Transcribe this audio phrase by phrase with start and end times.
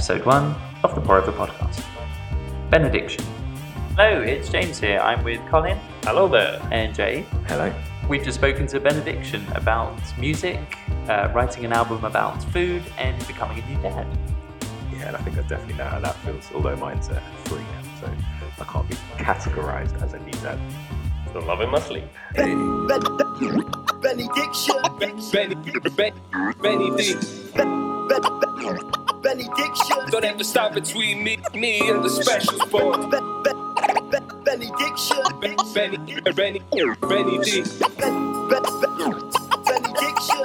[0.00, 1.84] episode one of the Pour Over podcast.
[2.70, 3.22] Benny Diction.
[3.98, 4.98] Hello, it's James here.
[4.98, 6.58] I'm with Colin Hello there.
[6.72, 7.26] and Jay.
[7.48, 7.70] Hello.
[8.08, 10.58] We've just spoken to Benny Diction about music,
[11.06, 14.06] uh, writing an album about food, and becoming a new dad.
[14.90, 16.50] Yeah, and I think I definitely know how that feels.
[16.54, 18.10] Although mine's uh, three now, so
[18.58, 20.58] I can't be categorized as a new dad.
[21.28, 22.04] Still loving my sleep.
[22.34, 24.76] Benny Diction.
[24.98, 25.54] Benny,
[25.94, 26.14] Benny,
[26.62, 27.16] Benny D.
[29.22, 29.96] Benny Diction.
[30.10, 33.10] Don't ever stop between me, me and the special sport.
[34.44, 35.16] Benny Diction.
[35.40, 35.98] Benny, Benny,
[36.32, 36.84] Benny D.
[37.00, 37.80] Benny Diction.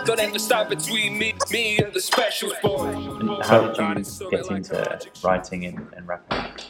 [0.06, 2.96] Don't ever stop between me, me and the special sport.
[2.96, 6.66] And how did you get into writing and, and rapping?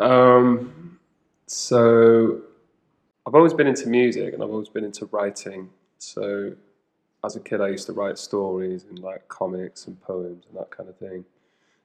[0.00, 0.98] Um,
[1.46, 2.42] so
[3.26, 5.70] I've always been into music and I've always been into writing.
[5.98, 6.52] So
[7.24, 10.70] as a kid, I used to write stories and like comics and poems and that
[10.70, 11.24] kind of thing.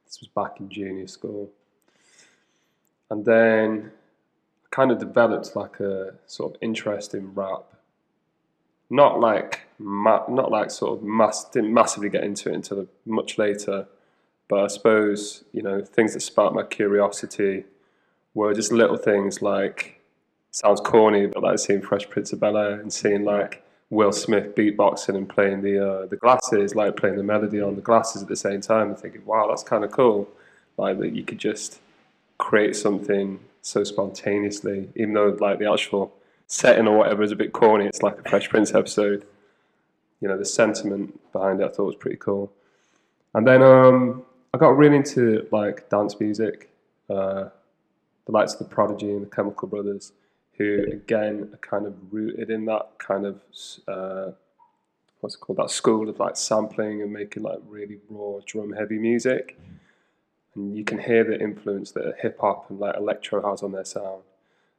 [0.06, 1.50] This was back in junior school.
[3.10, 3.92] And then
[4.64, 7.64] I kind of developed like a sort of interest in rap.
[8.90, 13.38] Not like ma- not like sort of mass didn't massively get into it until much
[13.38, 13.86] later,
[14.48, 17.64] but I suppose you know things that sparked my curiosity
[18.34, 20.00] were just little things like
[20.50, 23.63] sounds corny, but like seeing Fresh Prince of Bel Air and seeing like
[23.94, 27.80] Will Smith beatboxing and playing the uh, the glasses, like playing the melody on the
[27.80, 30.28] glasses at the same time, and thinking, wow, that's kind of cool.
[30.76, 31.80] Like that you could just
[32.38, 36.12] create something so spontaneously, even though like the actual
[36.48, 37.86] setting or whatever is a bit corny.
[37.86, 39.24] It's like a Fresh Prince episode.
[40.20, 42.52] You know, the sentiment behind it I thought was pretty cool.
[43.34, 46.70] And then um, I got really into like dance music.
[47.08, 47.48] Uh,
[48.26, 50.12] the likes of the Prodigy and the Chemical Brothers,
[50.58, 53.40] who again are kind of rooted in that kind of
[53.88, 54.32] uh,
[55.20, 58.98] what's it called that school of like sampling and making like really raw drum heavy
[58.98, 59.58] music.
[60.54, 63.84] And you can hear the influence that hip hop and like electro has on their
[63.84, 64.22] sound.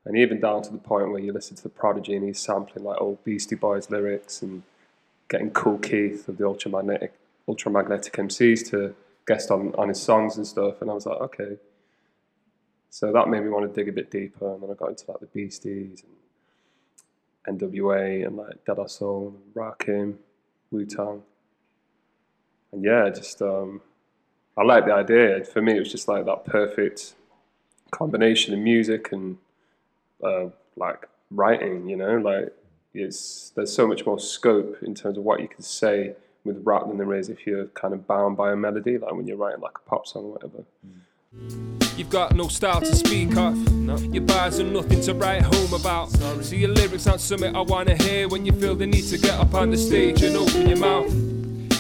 [0.06, 2.86] And even down to the point where you listen to the Prodigy and he's sampling
[2.86, 4.62] like old Beastie Boys lyrics and
[5.30, 7.10] getting Kool Keith of the Ultramagnetic
[7.48, 10.82] Ultramagnetic MCs to guest on, on his songs and stuff.
[10.82, 11.58] And I was like, okay.
[12.90, 15.06] So that made me want to dig a bit deeper, and then I got into
[15.10, 16.04] like the Beasties
[17.46, 20.16] and NWA and like Our Soul, and Rakim,
[20.72, 21.22] Wu Tang,
[22.72, 23.82] and yeah, just um,
[24.58, 25.44] I like the idea.
[25.44, 27.16] For me, it was just like that perfect
[27.92, 29.38] combination of music and
[30.24, 31.90] uh, like writing.
[31.90, 32.54] You know, like
[32.94, 36.88] it's there's so much more scope in terms of what you can say with rap
[36.88, 39.62] than there is if you're kind of bound by a melody, like when you're writing
[39.62, 40.64] like a pop song or whatever.
[41.98, 43.56] You've got no style to speak of.
[44.14, 46.12] Your bars are nothing to write home about.
[46.44, 49.40] So your lyrics aren't something I wanna hear when you feel the need to get
[49.40, 51.14] up on the stage and open your mouth.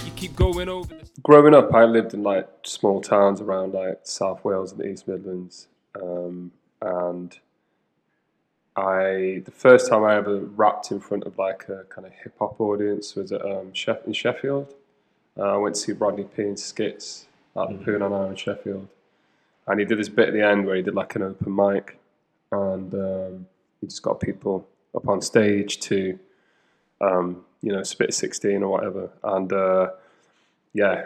[0.05, 4.01] You keep going over the growing up, I lived in like small towns around like
[4.03, 5.67] South Wales and the East Midlands,
[5.99, 6.51] um,
[6.81, 7.37] and
[8.75, 12.35] I the first time I ever rapped in front of like a kind of hip
[12.37, 14.73] hop audience was at um, Sheff- in Sheffield.
[15.37, 17.25] Uh, I went to see Rodney P in Skitz
[17.57, 18.87] at the Poon on Air in Sheffield,
[19.67, 21.99] and he did this bit at the end where he did like an open mic,
[22.51, 23.47] and um,
[23.81, 26.17] he just got people up on stage to,
[27.01, 29.51] um, you know, spit sixteen or whatever, and.
[29.51, 29.89] Uh,
[30.75, 31.05] yeah,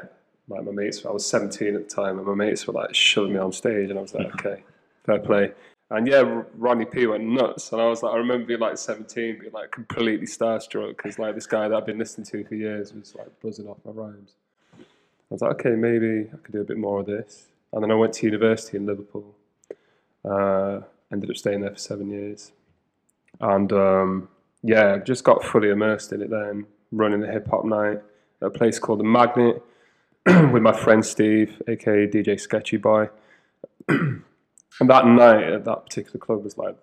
[0.50, 3.34] like my mates, I was 17 at the time, and my mates were like shoving
[3.34, 4.64] me on stage, and I was like, okay,
[5.06, 5.52] fair play.
[5.91, 9.40] And yeah, Rodney P went nuts, and I was like, I remember being like 17,
[9.40, 12.94] being like completely starstruck because like this guy that I've been listening to for years
[12.94, 14.34] was like buzzing off my rhymes.
[14.80, 14.84] I
[15.36, 17.46] was like, okay, maybe I could do a bit more of this.
[17.74, 19.35] And then I went to university in Liverpool.
[20.25, 20.81] Uh,
[21.12, 22.52] ended up staying there for seven years,
[23.40, 24.30] and um,
[24.63, 26.29] yeah, just got fully immersed in it.
[26.29, 28.02] Then running a hip hop night
[28.41, 29.62] at a place called the Magnet
[30.25, 33.09] with my friend Steve, aka DJ Sketchy Boy.
[33.88, 34.24] and
[34.81, 36.75] that night at that particular club was like,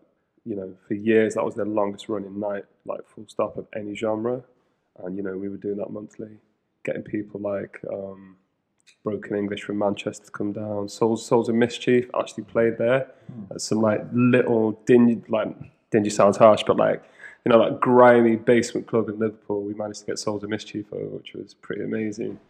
[0.45, 3.95] you know, for years that was their longest running night, like full stop of any
[3.95, 4.43] genre.
[5.03, 6.39] And you know, we were doing that monthly,
[6.85, 8.37] getting people like um,
[9.05, 10.89] Broken English from Manchester to come down.
[10.89, 13.11] Souls, Souls of Mischief actually played there.
[13.51, 15.55] At some like little dingy, like
[15.91, 17.03] dingy sounds harsh, but like
[17.47, 19.63] you know, that grimy basement club in Liverpool.
[19.63, 22.41] We managed to get Souls of Mischief over, which was pretty amazing.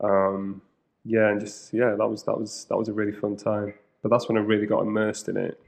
[0.00, 0.62] Um,
[1.04, 3.74] yeah, and just yeah, that was that was that was a really fun time.
[4.02, 5.60] But that's when I really got immersed in it.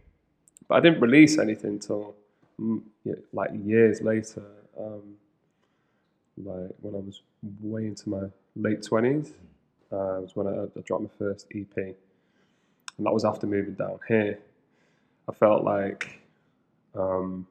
[0.68, 2.14] But I didn't release anything until
[2.60, 2.80] mm,
[3.32, 4.44] like years later.
[4.78, 5.16] Um,
[6.36, 7.22] like when I was
[7.60, 9.32] way into my late twenties,
[9.92, 11.96] uh, was when I, I dropped my first EP, and
[13.06, 14.38] that was after moving down here.
[15.28, 16.20] I felt like
[16.94, 17.46] um,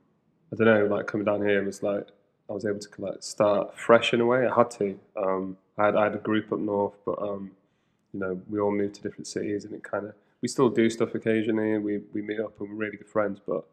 [0.51, 2.07] I don't know, like coming down here was like
[2.49, 4.47] I was able to like start fresh in a way.
[4.47, 4.99] I had to.
[5.15, 7.51] Um, I had I had a group up north, but um,
[8.13, 10.89] you know, we all moved to different cities, and it kind of we still do
[10.89, 11.77] stuff occasionally.
[11.77, 13.65] We we meet up and we're really good friends, but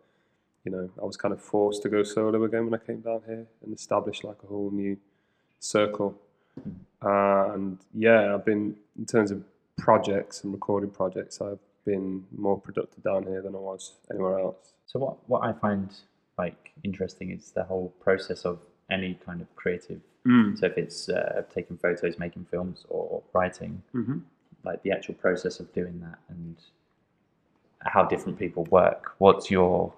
[0.65, 3.23] you know, I was kind of forced to go solo again when I came down
[3.27, 4.97] here and establish like a whole new
[5.61, 6.19] circle.
[7.05, 9.43] Uh, and yeah, I've been in terms of
[9.77, 14.73] projects and recording projects, I've been more productive down here than I was anywhere else.
[14.87, 15.91] So what what I find
[16.39, 18.59] like interesting is the whole process of
[18.91, 20.01] any kind of creative.
[20.57, 24.23] So if it's uh, taking photos, making films, or writing, Mhm.
[24.65, 26.57] like the actual process of doing that and
[27.81, 29.13] how different people work.
[29.19, 29.93] What's your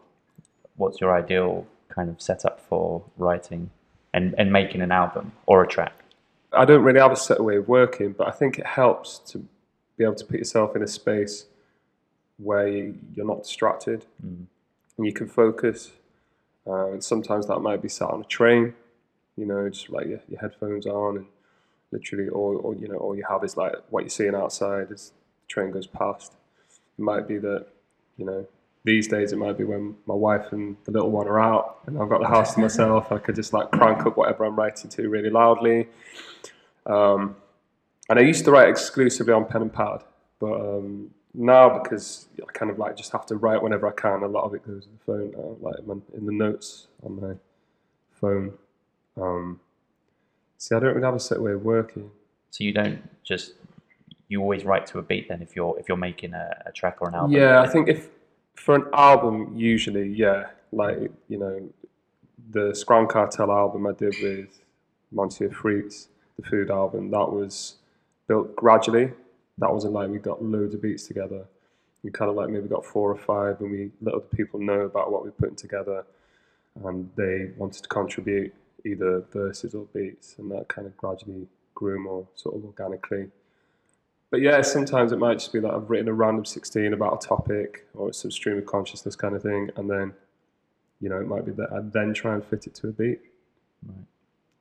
[0.76, 3.70] what's your ideal kind of setup for writing
[4.12, 5.92] and, and making an album or a track?
[6.52, 9.46] I don't really have a set way of working, but I think it helps to
[9.96, 11.46] be able to put yourself in a space
[12.38, 15.92] where you- you're not distracted and you can focus.
[16.66, 18.74] Uh, and sometimes that might be sat on a train,
[19.36, 21.26] you know, just like your, your headphones on and
[21.92, 25.10] literally all, all you know all you have is like what you're seeing outside as
[25.42, 26.32] the train goes past.
[26.98, 27.66] It might be that
[28.16, 28.46] you know
[28.86, 32.00] these days it might be when my wife and the little one are out and
[32.00, 33.10] I've got the house to myself.
[33.10, 35.88] I could just like crank up whatever I'm writing to really loudly.
[36.86, 37.34] Um,
[38.08, 40.04] and I used to write exclusively on pen and pad,
[40.38, 44.22] but um, now because I kind of like just have to write whenever I can.
[44.22, 46.86] A lot of it goes in the phone now, like in my- in the notes
[47.02, 47.34] on my
[48.20, 48.52] phone.
[49.20, 49.58] Um,
[50.58, 52.10] see, I don't really have a set way of working.
[52.50, 53.54] So you don't just
[54.28, 56.98] you always write to a beat then if you're if you're making a, a track
[57.00, 57.32] or an album.
[57.32, 58.08] Yeah, I think if
[58.56, 61.68] for an album, usually, yeah, like you know,
[62.50, 64.60] the Scran Cartel album I did with
[65.12, 66.08] Monsieur Fritz,
[66.38, 67.76] the food album, that was
[68.26, 69.12] built gradually.
[69.58, 71.44] That wasn't like we got loads of beats together.
[72.02, 74.80] We kind of like maybe got four or five, and we let other people know
[74.80, 76.04] about what we're putting together,
[76.84, 78.54] and they wanted to contribute
[78.84, 83.28] either verses or beats, and that kind of gradually grew more sort of organically.
[84.30, 87.26] But yeah, sometimes it might just be that I've written a random 16 about a
[87.26, 89.70] topic or some stream of consciousness kind of thing.
[89.76, 90.12] And then,
[91.00, 93.20] you know, it might be that I then try and fit it to a beat.
[93.86, 93.96] Right.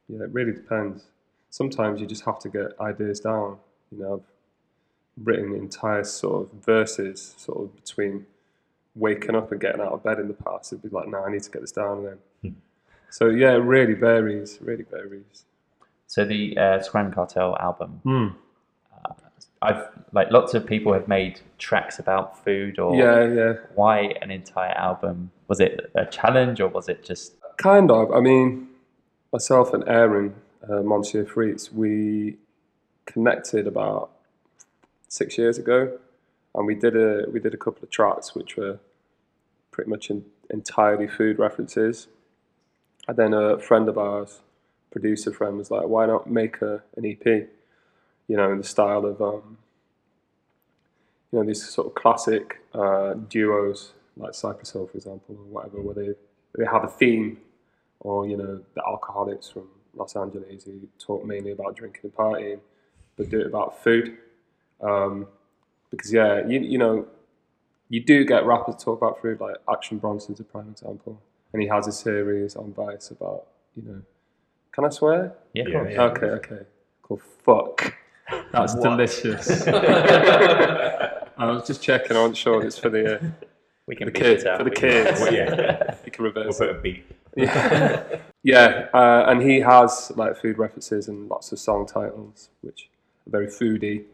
[0.08, 1.06] Yeah, it really depends.
[1.50, 3.58] Sometimes you just have to get ideas down.
[3.92, 8.28] You know, I've written entire sort of verses sort of between
[8.94, 10.72] waking up and getting out of bed in the past.
[10.74, 12.04] It'd be like, no, I need to get this down
[12.44, 12.56] then.
[13.10, 15.46] so yeah, it really varies, really varies.
[16.08, 18.28] So the uh, Scran Cartel album, Hmm.
[19.66, 23.54] I've like lots of people have made tracks about food or Yeah, yeah.
[23.74, 25.32] why an entire album?
[25.48, 28.12] Was it a challenge or was it just Kind of.
[28.12, 28.68] I mean,
[29.32, 30.36] myself and Aaron,
[30.70, 32.36] uh, Monsieur Fritz, we
[33.06, 34.12] connected about
[35.08, 35.98] six years ago,
[36.54, 38.80] and we did a we did a couple of tracks which were
[39.72, 42.08] pretty much in, entirely food references.
[43.08, 44.42] And then a friend of ours,
[44.92, 47.48] producer friend, was like, "Why not make a an EP?
[48.28, 49.58] You know, in the style of um,
[51.32, 55.82] you know these sort of classic uh, duos like Cypress Hill, for example, or whatever,
[55.82, 56.10] where they
[56.58, 57.40] they have a theme,
[58.00, 62.60] or you know the Alkaholiks from Los Angeles who talk mainly about drinking and partying,
[63.18, 64.18] but do it about food.
[64.82, 65.28] Um,
[65.92, 67.06] because yeah, you you know,
[67.90, 71.22] you do get rappers talk about food, like Action Bronson's a prime example,
[71.54, 73.46] and he has a series on Vice about
[73.76, 74.02] you know.
[74.72, 75.34] Can I swear?
[75.54, 75.64] yeah?
[75.64, 75.94] of Yeah, course.
[75.94, 76.02] yeah.
[76.04, 76.66] Okay, okay.
[77.02, 77.94] Called Fuck.
[78.56, 79.68] That's delicious.
[81.38, 82.16] I was just checking.
[82.16, 83.20] I wasn't sure it's for the uh,
[83.88, 84.44] We can the beat kids.
[84.46, 84.58] it.
[84.58, 85.20] For the kids.
[85.20, 86.76] Well, yeah, You can we'll reverse put it.
[86.78, 87.06] a beat.
[87.38, 88.02] Yeah,
[88.44, 88.88] yeah.
[88.94, 92.90] Uh, and he has like food references and lots of song titles, which
[93.28, 94.06] are very foodie.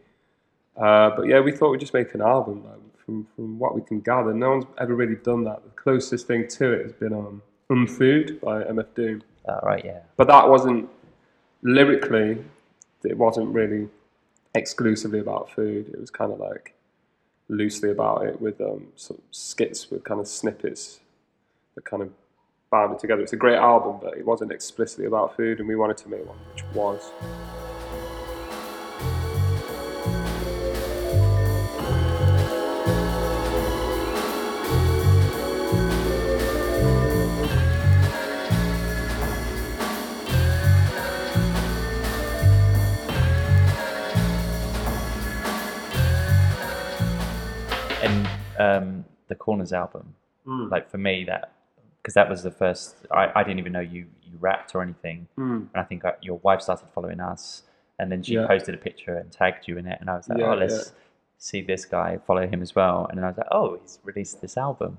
[0.76, 2.64] Uh, but yeah, we thought we'd just make an album.
[2.66, 5.62] Like, from from what we can gather, no one's ever really done that.
[5.64, 9.22] The closest thing to it has been um, MM..Food by MF Doom.
[9.48, 10.00] Oh, right, yeah.
[10.18, 10.90] but that wasn't
[11.62, 12.44] lyrically
[13.04, 13.88] it wasn't really
[14.54, 15.90] exclusively about food.
[15.94, 16.76] It was kind of like
[17.50, 21.00] loosely about it with um, some skits with kind of snippets
[21.76, 22.10] that kind of
[22.72, 23.22] bound it together.
[23.22, 26.26] It's a great album but it wasn't explicitly about food and we wanted to make
[26.26, 27.12] one which was
[48.62, 50.16] um, the Corners album,
[50.46, 50.68] Hmm.
[50.70, 51.52] like for me, that
[52.02, 52.96] because that was the first.
[53.12, 55.68] I, I didn't even know you you rapped or anything, Mm.
[55.74, 57.64] and I think uh, your wife started following us,
[58.00, 58.48] and then she Yeah.
[58.48, 60.78] posted a picture and tagged you in it, and I was like, Yeah, oh, let's
[60.88, 60.94] yeah.
[61.38, 64.42] see this guy, follow him as well, and then I was like, oh, he's released
[64.42, 64.98] this album,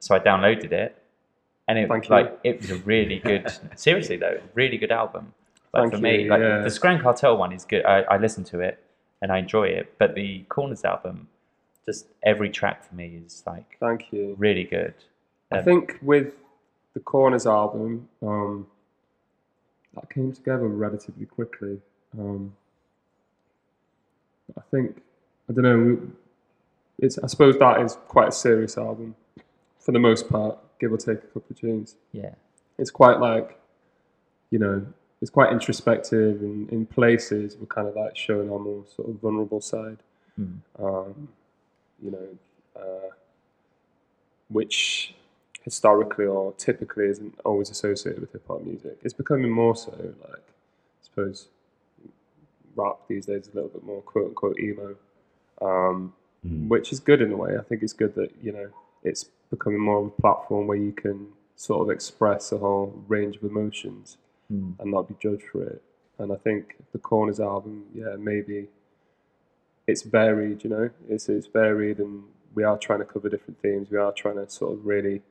[0.00, 0.90] so I downloaded it,
[1.68, 2.14] and it Thank you.
[2.16, 3.44] like it was a really good.
[3.76, 5.32] seriously though, really good album.
[5.72, 7.84] Like Thank for me, you, like the Scran Cartel one is good.
[7.86, 8.74] I, I listened to it,
[9.22, 9.94] and I enjoy it.
[9.98, 11.28] But the Corners album,
[11.86, 14.34] just every track for me is like Thank you.
[14.38, 14.94] really good.
[15.50, 16.34] I Um, think with
[16.94, 18.66] the Corners album, um,
[19.94, 21.80] that came together relatively quickly.
[22.18, 22.54] Um,
[24.56, 25.02] I think
[25.48, 26.08] I don't know.
[26.98, 29.14] It's I suppose that is quite a serious album
[29.78, 31.96] for the most part, give or take a couple of tunes.
[32.12, 32.34] yeah,
[32.78, 33.58] It's quite like,
[34.50, 34.86] you know,
[35.20, 39.16] it's quite introspective and in places we're kind of like showing our more sort of
[39.16, 39.98] vulnerable side
[40.40, 40.60] Mm.
[40.78, 41.28] um,
[42.02, 42.28] you know,
[42.80, 43.10] uh,
[44.48, 45.14] which
[45.62, 48.98] historically or typically isn't always associated with hip hop music.
[49.02, 49.92] It's becoming more so.
[49.92, 51.48] Like, I suppose
[52.74, 54.96] rap these days is a little bit more quote unquote emo,
[55.60, 57.56] um, which is good in a way.
[57.58, 58.68] I think it's good that you know
[59.04, 63.36] it's becoming more of a platform where you can sort of express a whole range
[63.36, 64.16] of emotions
[64.52, 64.74] Mm.
[64.80, 65.82] and not be judged for it.
[66.18, 68.68] And I think the Corners album, yeah, maybe
[69.86, 72.24] it's varied, you know, it's it's varied, and
[72.54, 73.90] we are trying to cover different themes.
[73.90, 75.22] We are trying to sort of really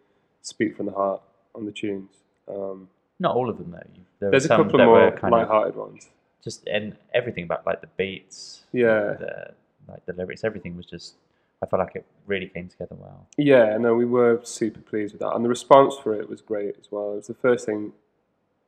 [0.42, 1.22] speak from the heart
[1.56, 2.12] on the tunes.
[2.48, 2.90] Um,
[3.20, 3.84] not all of them though.
[4.20, 6.10] There there's a couple more kind of light-hearted ones.
[6.44, 9.52] just and everything about like the beats, Yeah, the
[9.88, 11.16] like the lyrics, everything was just.
[11.64, 13.28] I felt like it really came together well.
[13.38, 16.76] yeah, no, we were super pleased with that, and the response for it was great
[16.80, 17.14] as well.
[17.14, 17.94] It was the first thing,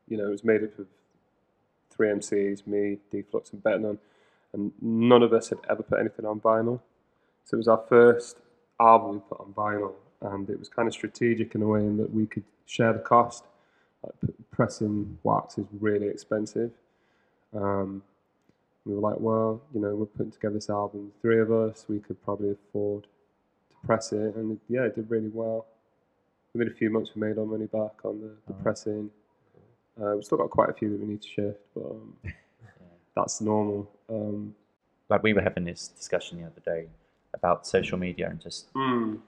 [0.07, 0.85] you know, it was made up of
[1.89, 3.97] three MCs, me, D Flux, and Betnon,
[4.53, 6.79] and none of us had ever put anything on vinyl.
[7.45, 8.37] So it was our first
[8.79, 11.97] album we put on vinyl, and it was kind of strategic in a way in
[11.97, 13.43] that we could share the cost.
[14.03, 16.71] Like pressing wax is really expensive.
[17.53, 18.03] Um,
[18.85, 21.99] we were like, well, you know, we're putting together this album, three of us, we
[21.99, 25.65] could probably afford to press it, and yeah, it did really well.
[26.53, 29.09] Within a few months, we made our money back on the, the pressing.
[30.01, 32.15] Uh, we've still got quite a few that we need to shift, but um,
[33.15, 33.89] that's normal.
[34.09, 34.55] Um,
[35.09, 36.87] Like we were having this discussion the other day
[37.33, 39.19] about social media and just mm,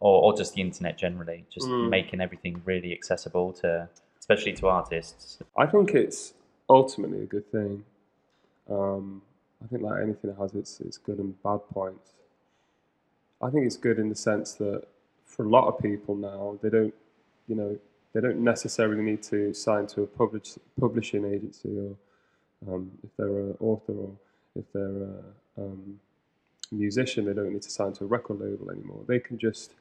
[0.00, 1.88] or, or just the internet generally, just Mm.
[1.90, 5.38] making everything really accessible to, especially to artists.
[5.56, 6.34] I think it's
[6.68, 7.84] ultimately a good thing.
[8.68, 9.22] Um,
[9.62, 12.12] I think like anything, it has its its good and bad points.
[13.40, 14.82] I think it's good in the sense that
[15.24, 16.94] for a lot of people now, they don't,
[17.48, 17.78] you know,
[18.12, 21.96] they don't necessarily need to sign to a publish, publishing agency or
[22.66, 24.12] um, if they're an author or
[24.56, 26.00] if they're a um,
[26.72, 29.04] musician, they don't need to sign to a record label anymore.
[29.06, 29.74] They can just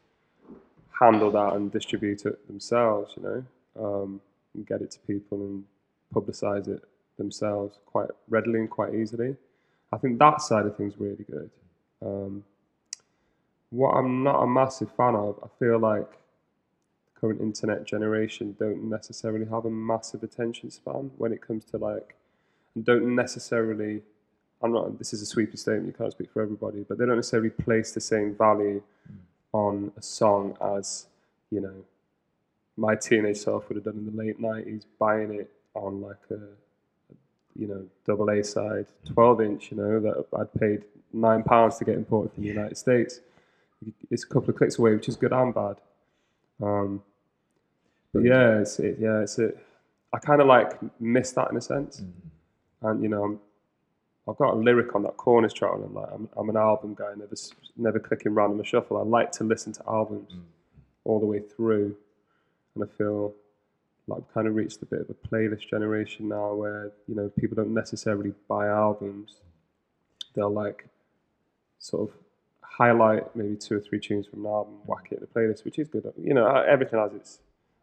[0.99, 3.45] handle that and distribute it themselves, you know,
[3.83, 4.21] um,
[4.53, 5.63] and get it to people and
[6.13, 6.83] publicize it
[7.17, 9.35] themselves quite readily and quite easily.
[9.91, 11.49] I think that side of things really good.
[12.03, 12.43] Um,
[13.69, 18.89] what I'm not a massive fan of, I feel like the current internet generation don't
[18.89, 22.15] necessarily have a massive attention span when it comes to like,
[22.77, 24.03] and don't necessarily.
[24.61, 24.99] I'm not.
[24.99, 25.87] This is a sweeping statement.
[25.87, 28.81] You can't speak for everybody, but they don't necessarily place the same value
[29.51, 31.07] on a song as
[31.49, 31.73] you know
[32.77, 36.39] my teenage self would have done in the late nineties, buying it on like a,
[37.59, 39.71] you know double A side, twelve inch.
[39.71, 43.21] You know that I'd paid nine pounds to get imported from the United States.
[44.11, 45.77] It's a couple of clicks away, which is good and bad.
[46.61, 47.01] Um,
[48.13, 49.57] but yeah, it's it, yeah, it's it.
[50.13, 52.03] I kind of like miss that in a sense,
[52.81, 53.39] and you know, I'm,
[54.27, 56.95] I've got a lyric on that corners track, and I'm like, I'm, I'm an album
[56.97, 57.35] guy, never
[57.77, 58.97] never clicking random shuffle.
[58.97, 60.41] I like to listen to albums mm.
[61.05, 61.95] all the way through,
[62.75, 63.33] and I feel
[64.07, 67.29] like I've kind of reached a bit of a playlist generation now, where you know
[67.39, 69.37] people don't necessarily buy albums;
[70.35, 70.87] they'll like
[71.79, 72.15] sort of
[72.61, 75.79] highlight maybe two or three tunes from an album, whack it in a playlist, which
[75.79, 76.11] is good.
[76.21, 77.39] You know, everything has its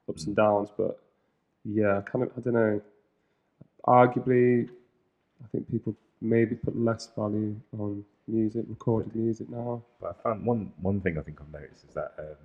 [0.09, 0.43] ups and mm.
[0.43, 1.01] downs, but
[1.65, 2.81] yeah, kind of I don't know.
[3.87, 4.69] Arguably,
[5.43, 9.83] I think people maybe put less value on music, recorded music now.
[10.00, 12.37] But I found one one thing I think I've noticed is that um,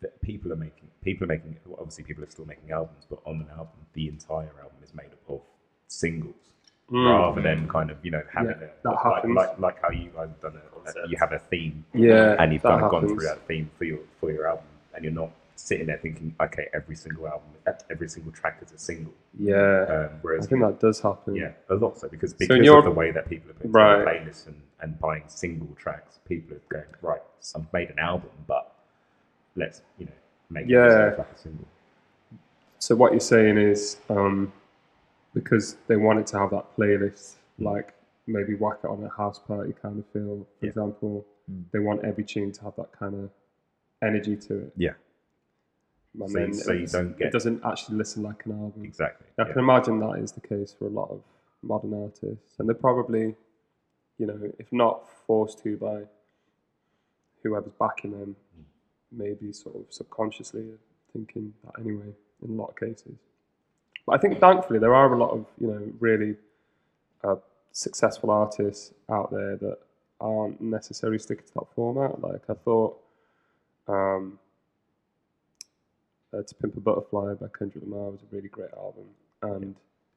[0.00, 3.20] that people are making people are making well, obviously people are still making albums, but
[3.24, 5.40] on an album, the entire album is made up of
[5.88, 6.34] singles
[6.88, 8.56] rather than kind of you know having.
[8.60, 10.62] Yeah, a that like, like like how you guys have done it.
[10.96, 13.84] uh, You have a theme, Yeah, and you've kind of gone through that theme for
[13.84, 17.48] your for your album, and you're not sitting there thinking, okay, every single album,
[17.90, 19.12] every single track is a single.
[19.38, 21.34] Yeah, Um, whereas I think that does happen.
[21.34, 24.06] yeah, a lot so because because your- of the way that people are putting Right.
[24.06, 27.22] playlists and, and buying single tracks, people are going right.
[27.54, 28.72] I've made an album, but
[29.56, 30.12] let's you know
[30.50, 30.88] make Yeah.
[30.90, 31.68] single track a single.
[32.78, 34.52] So what you're saying is um,
[35.34, 37.94] because they wanted to have that playlist, like
[38.26, 40.46] maybe whack it on a house party kind of feel.
[40.60, 40.68] For Yeah.
[40.70, 41.24] example,
[41.72, 43.30] they want every tune to have that kind of
[44.02, 44.72] energy to it.
[44.76, 44.94] Yeah,
[46.26, 48.84] So you- so you don't get- it doesn't actually listen like an album.
[48.84, 49.26] exactly.
[49.38, 49.52] I yeah.
[49.52, 51.22] can imagine that is the case for a lot of
[51.62, 53.36] modern artists, and they're probably,
[54.18, 56.04] you know, if not forced to by
[57.42, 58.36] whoever's backing them,
[59.12, 60.78] maybe sort of subconsciously
[61.12, 62.14] thinking that anyway.
[62.42, 63.16] In a lot of cases,
[64.04, 66.36] but I think thankfully there are a lot of you know really
[67.24, 67.36] uh,
[67.72, 69.78] successful artists out there that
[70.20, 72.20] aren't necessarily sticking to that format.
[72.20, 72.98] Like I thought,
[73.88, 74.38] um,
[76.36, 79.04] uh, "To Pimp a Butterfly" by Kendrick Lamar was a really great album,
[79.42, 79.74] and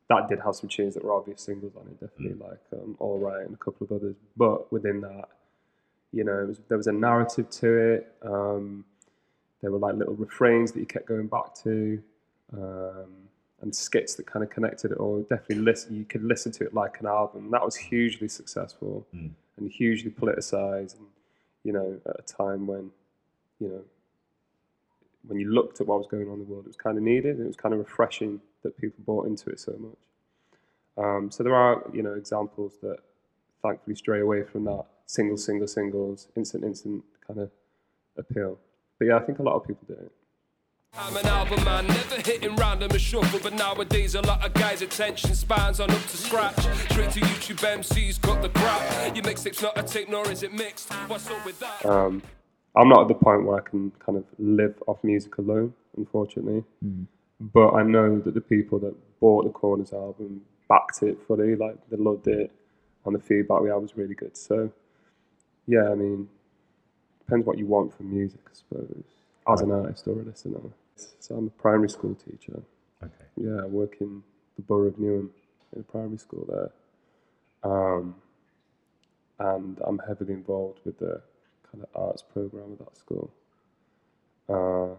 [0.10, 3.20] that did have some tunes that were obvious singles on it, definitely like um, "All
[3.20, 4.16] Right" and a couple of others.
[4.36, 5.30] But within that,
[6.12, 8.14] you know, it was, there was a narrative to it.
[8.24, 8.86] Um,
[9.62, 12.02] there were like little refrains that you kept going back to.
[12.54, 13.14] Um,
[13.62, 15.20] and skits that kind of connected it all.
[15.24, 15.94] Definitely listen.
[15.94, 17.52] You could listen to it like an album.
[17.52, 19.32] That was hugely successful Mm.
[19.58, 20.96] and hugely politicized.
[20.98, 21.08] And
[21.66, 22.90] you know, at a time when,
[23.60, 23.82] you know,
[25.30, 27.04] when you looked at what was going on in the world, it was kind of
[27.04, 27.38] needed.
[27.38, 31.06] And it was kind of refreshing that people bought into it so much.
[31.06, 32.98] Um, so there are, you know, examples that
[33.62, 37.52] thankfully stray away from that single, single, singles, instant, instant kind of
[38.18, 38.58] appeal.
[38.98, 40.12] But yeah, I think a lot of people do it.
[40.98, 44.82] I'm an album man, never hitting random and shuffle, but nowadays a lot of guys'
[44.82, 46.60] attention spans on up to scratch.
[46.90, 49.16] Straight to YouTube MCs, cut the crap.
[49.16, 50.92] Your mixtape's not a tape, nor is it mixed.
[51.08, 51.86] What's up with that?
[51.86, 52.24] Um,
[52.76, 56.64] I'm not at the point where I can kind of live off music alone, unfortunately.
[57.40, 61.78] But I know that the people that bought the Corners album backed it fully, like
[61.90, 62.52] they loved it,
[63.06, 64.38] and the feedback we had was really good.
[64.38, 64.72] So,
[65.68, 66.30] yeah, I mean,
[67.20, 69.04] depends what you want from music, I suppose,
[69.48, 70.60] as an artist or a listener.
[71.20, 72.62] So I'm a primary school teacher.
[73.02, 73.26] Okay.
[73.38, 74.22] Yeah, I work in
[74.58, 75.30] the borough of Newham
[75.74, 76.72] in a primary school there.
[77.64, 78.16] Um,
[79.40, 81.22] and I'm heavily involved with the
[81.72, 83.32] kind of arts program at that school.
[84.48, 84.96] Uh,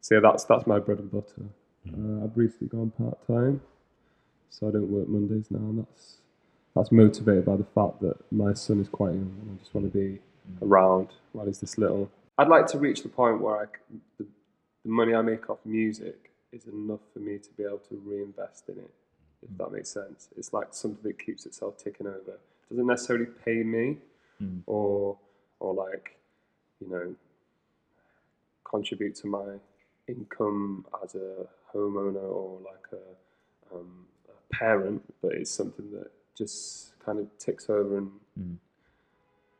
[0.00, 1.46] so yeah, that's that's my bread and butter.
[1.88, 3.60] Uh, I've recently gone part time,
[4.50, 6.18] so I don't work Mondays now, and that's
[6.74, 9.92] that's motivated by the fact that my son is quite young, and I just want
[9.92, 10.20] to be
[10.62, 12.10] around while he's this little.
[12.38, 13.64] I'd like to reach the point where I
[14.18, 14.26] the,
[14.84, 18.68] the money I make off music is enough for me to be able to reinvest
[18.68, 18.90] in it,
[19.42, 20.28] if that makes sense.
[20.36, 22.38] It's like something that keeps itself ticking over.
[22.38, 23.98] It doesn't necessarily pay me
[24.66, 25.16] or
[25.60, 26.16] or like,
[26.80, 27.14] you know,
[28.64, 29.58] contribute to my
[30.08, 36.98] income as a homeowner or like a, um, a parent, but it's something that just
[37.04, 38.10] kind of ticks over and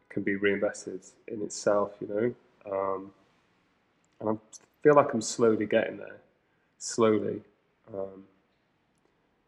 [0.08, 2.34] can be reinvested in itself, you know.
[2.72, 3.10] Um,
[4.20, 4.32] and I
[4.82, 6.20] feel like I'm slowly getting there,
[6.78, 7.40] slowly.
[7.92, 8.24] Um,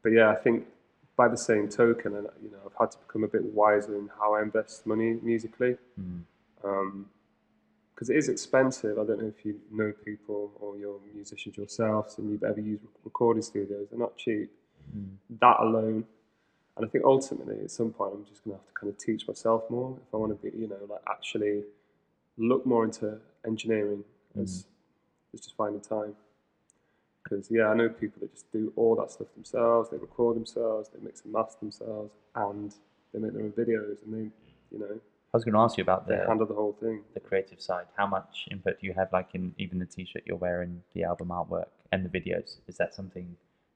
[0.02, 0.66] but yeah, I think
[1.16, 4.10] by the same token, and you know, I've had to become a bit wiser in
[4.18, 5.76] how I invest money musically,
[6.66, 7.06] Um,
[7.96, 8.98] because it is expensive.
[8.98, 12.82] I don't know if you know people or you're musicians yourselves and you've ever used
[12.82, 13.88] rec- recording studios.
[13.90, 14.50] They're not cheap.
[14.92, 15.14] Hmm.
[15.40, 16.04] That alone,
[16.76, 18.98] and I think ultimately at some point I'm just going to have to kind of
[18.98, 21.62] teach myself more if I want to be, you know, like actually
[22.36, 24.42] look more into engineering hmm.
[24.42, 24.66] as
[25.32, 26.14] as just finding time.
[27.24, 29.88] Because yeah, I know people that just do all that stuff themselves.
[29.88, 32.74] They record themselves, they mix and master themselves, and
[33.14, 34.30] they make their own videos, and they,
[34.70, 35.00] you know,
[35.36, 37.02] was going to ask you about the handle the whole thing.
[37.14, 37.86] the creative side.
[37.96, 41.28] How much input do you have, like in even the T-shirt you're wearing, the album
[41.28, 42.58] artwork, and the videos?
[42.68, 43.24] Is that something?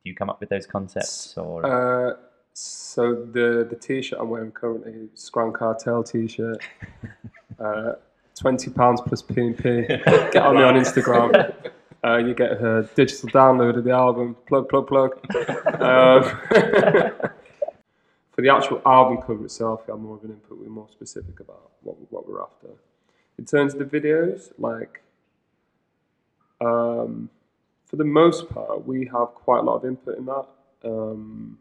[0.03, 2.17] Do you come up with those concepts, or Uh,
[2.55, 6.59] so the the t-shirt I'm wearing currently, Scran Cartel t-shirt,
[7.61, 7.93] uh,
[8.35, 9.83] twenty pounds plus P and P.
[9.87, 11.55] Get on me on Instagram.
[12.03, 14.35] Uh, you get a digital download of the album.
[14.49, 15.11] Plug, plug, plug.
[15.81, 17.31] Um,
[18.41, 20.59] for the actual album cover itself, we have more of an input.
[20.59, 22.69] We're more specific about what what we're after.
[23.39, 25.03] In terms of the videos, like
[26.63, 27.29] um,
[27.85, 30.47] for the most part, we have quite a lot of input in that.
[30.85, 31.59] Um,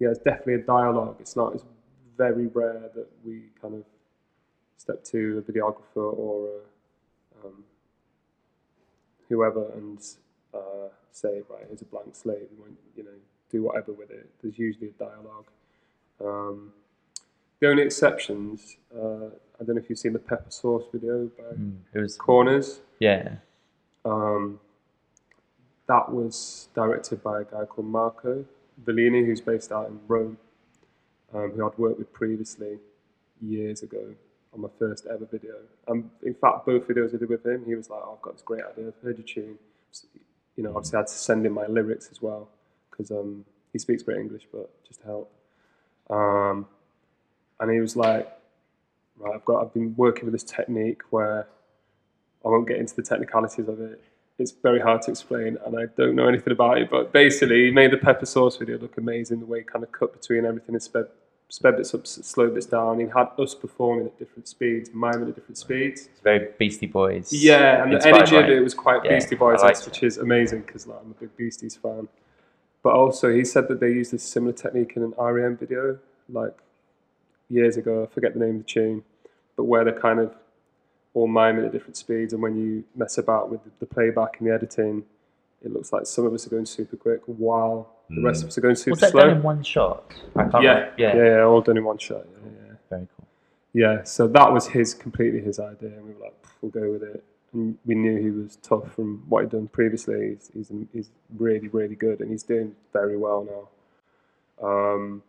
[0.00, 1.18] yeah, it's definitely a dialogue.
[1.20, 1.54] It's not.
[1.54, 1.64] It's
[2.18, 3.84] very rare that we kind of
[4.78, 7.62] step to a videographer or a, um,
[9.28, 10.04] whoever and
[10.52, 12.50] uh, say, right, here's a blank slate.
[12.96, 13.10] You know
[13.52, 14.28] do whatever with it.
[14.42, 15.46] There's usually a dialogue.
[16.24, 16.72] Um,
[17.60, 19.26] the only exceptions, uh,
[19.60, 21.54] I don't know if you've seen the pepper sauce video by
[21.94, 22.80] it was Corners.
[22.98, 23.36] yeah,
[24.04, 24.58] Um,
[25.86, 28.44] that was directed by a guy called Marco
[28.84, 30.38] Vellini, who's based out in Rome,
[31.34, 32.78] um, who I'd worked with previously
[33.40, 34.14] years ago
[34.54, 35.54] on my first ever video.
[35.88, 38.34] Um, in fact, both videos I did with him, he was like, oh, I've got
[38.34, 39.58] this great idea, I've heard your tune.
[39.90, 40.06] So,
[40.56, 42.48] you know, obviously I had to send in my lyrics as well,
[43.02, 45.32] because um, he speaks great English, but just to help.
[46.10, 46.66] Um,
[47.60, 48.30] and he was like,
[49.18, 51.46] right, I've got, I've been working with this technique where
[52.44, 54.02] I won't get into the technicalities of it,
[54.38, 56.90] it's very hard to explain, and I don't know anything about it.
[56.90, 59.40] But basically, he made the pepper sauce video look amazing.
[59.40, 61.06] The way he kind of cut between everything and sped
[61.48, 62.98] sped bits up, slowed bits down.
[62.98, 66.08] He had us performing at different speeds, miming at different speeds.
[66.10, 67.30] It's very Beastie Boys.
[67.30, 70.86] Yeah, and the energy of it was quite Yeah, Beastie Boys, which is amazing because
[70.86, 72.08] like, I'm a big Beasties fan.
[72.82, 76.56] But also, he said that they used this similar technique in an REM video, like
[77.48, 78.02] years ago.
[78.02, 79.04] I forget the name of the tune,
[79.56, 80.34] but where they're kind of
[81.14, 84.54] all miming at different speeds, and when you mess about with the playback and the
[84.54, 85.04] editing,
[85.64, 88.48] it looks like some of us are going super quick while the rest of mm.
[88.48, 89.20] us are going super Was that slow.
[89.22, 90.04] done in one shot?
[90.34, 92.26] I can't yeah, yeah, yeah, yeah, all done in one shot.
[92.26, 92.74] Yeah, yeah.
[92.90, 93.28] Very cool.
[93.74, 97.02] Yeah, so that was his completely his idea, and we were like, we'll go with
[97.02, 97.22] it.
[97.52, 100.36] And we knew he was tough from what he'd done previously.
[100.36, 103.68] He's, he's, he's really, really good, and he's doing very well
[104.60, 104.66] now.
[104.66, 105.22] Um,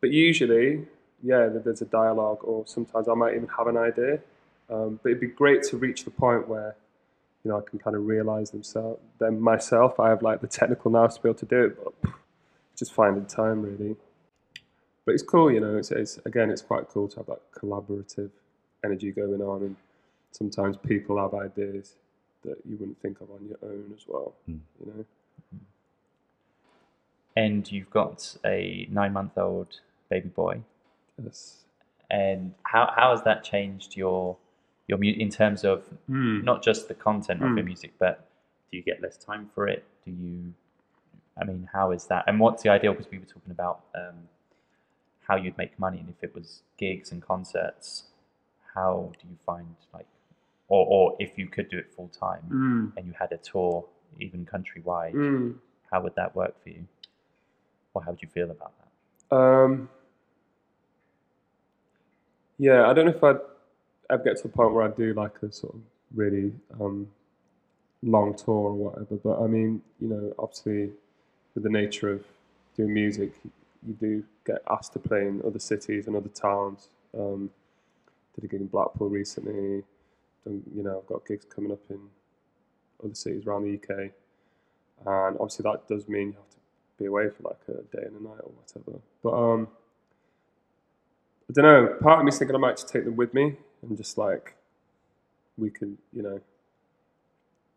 [0.00, 0.86] but usually,
[1.22, 4.20] yeah, there's a dialogue, or sometimes I might even have an idea.
[4.68, 6.74] Um, but it'd be great to reach the point where,
[7.44, 10.00] you know, I can kind of realize themselves, them myself.
[10.00, 12.12] I have like the technical nous to be able to do it, but
[12.76, 13.96] just finding time really
[15.06, 15.78] but it's cool, you know.
[15.78, 18.30] It's, it's again, it's quite cool to have that collaborative
[18.84, 19.76] energy going on, and
[20.32, 21.94] sometimes people have ideas
[22.44, 24.34] that you wouldn't think of on your own as well.
[24.46, 25.04] You know,
[27.36, 30.62] And you've got a nine-month-old baby boy.
[31.22, 31.64] yes.
[32.10, 34.36] And how, how has that changed your
[34.88, 36.44] your mu- in terms of Hmm.
[36.44, 37.56] not just the content of Mm.
[37.56, 38.28] your music, but
[38.70, 39.84] do you get less time for it?
[40.04, 40.54] Do you?
[41.36, 42.24] I mean, how is that?
[42.28, 42.92] And what's the ideal?
[42.92, 44.28] Because we were talking about um,
[45.26, 48.04] how you'd make money, and if it was gigs and concerts,
[48.74, 50.06] how do you find like,
[50.68, 52.96] or or if you could do it full time Mm.
[52.96, 53.84] and you had a tour,
[54.20, 55.58] even countrywide, Mm.
[55.90, 56.86] how would that work for you?
[57.94, 59.36] Or how would you feel about that?
[59.36, 59.88] Um,
[62.58, 63.40] yeah, I don't know if I'd
[64.10, 65.80] ever get to the point where I'd do like a sort of
[66.14, 67.08] really um,
[68.02, 69.16] long tour or whatever.
[69.16, 70.92] But I mean, you know, obviously,
[71.54, 72.24] with the nature of
[72.76, 73.32] doing music,
[73.86, 76.88] you do get asked to play in other cities and other towns.
[77.16, 77.50] Um,
[78.34, 79.82] did a gig in Blackpool recently.
[80.46, 81.98] Done, you know, I've got gigs coming up in
[83.02, 84.12] other cities around the UK,
[85.04, 86.56] and obviously that does mean you have to
[86.98, 89.00] be away for like a day and a night or whatever.
[89.22, 89.68] But um,
[91.50, 91.96] I don't know.
[92.00, 94.54] Part of me's thinking I might just take them with me and just like
[95.58, 96.40] we can, you know,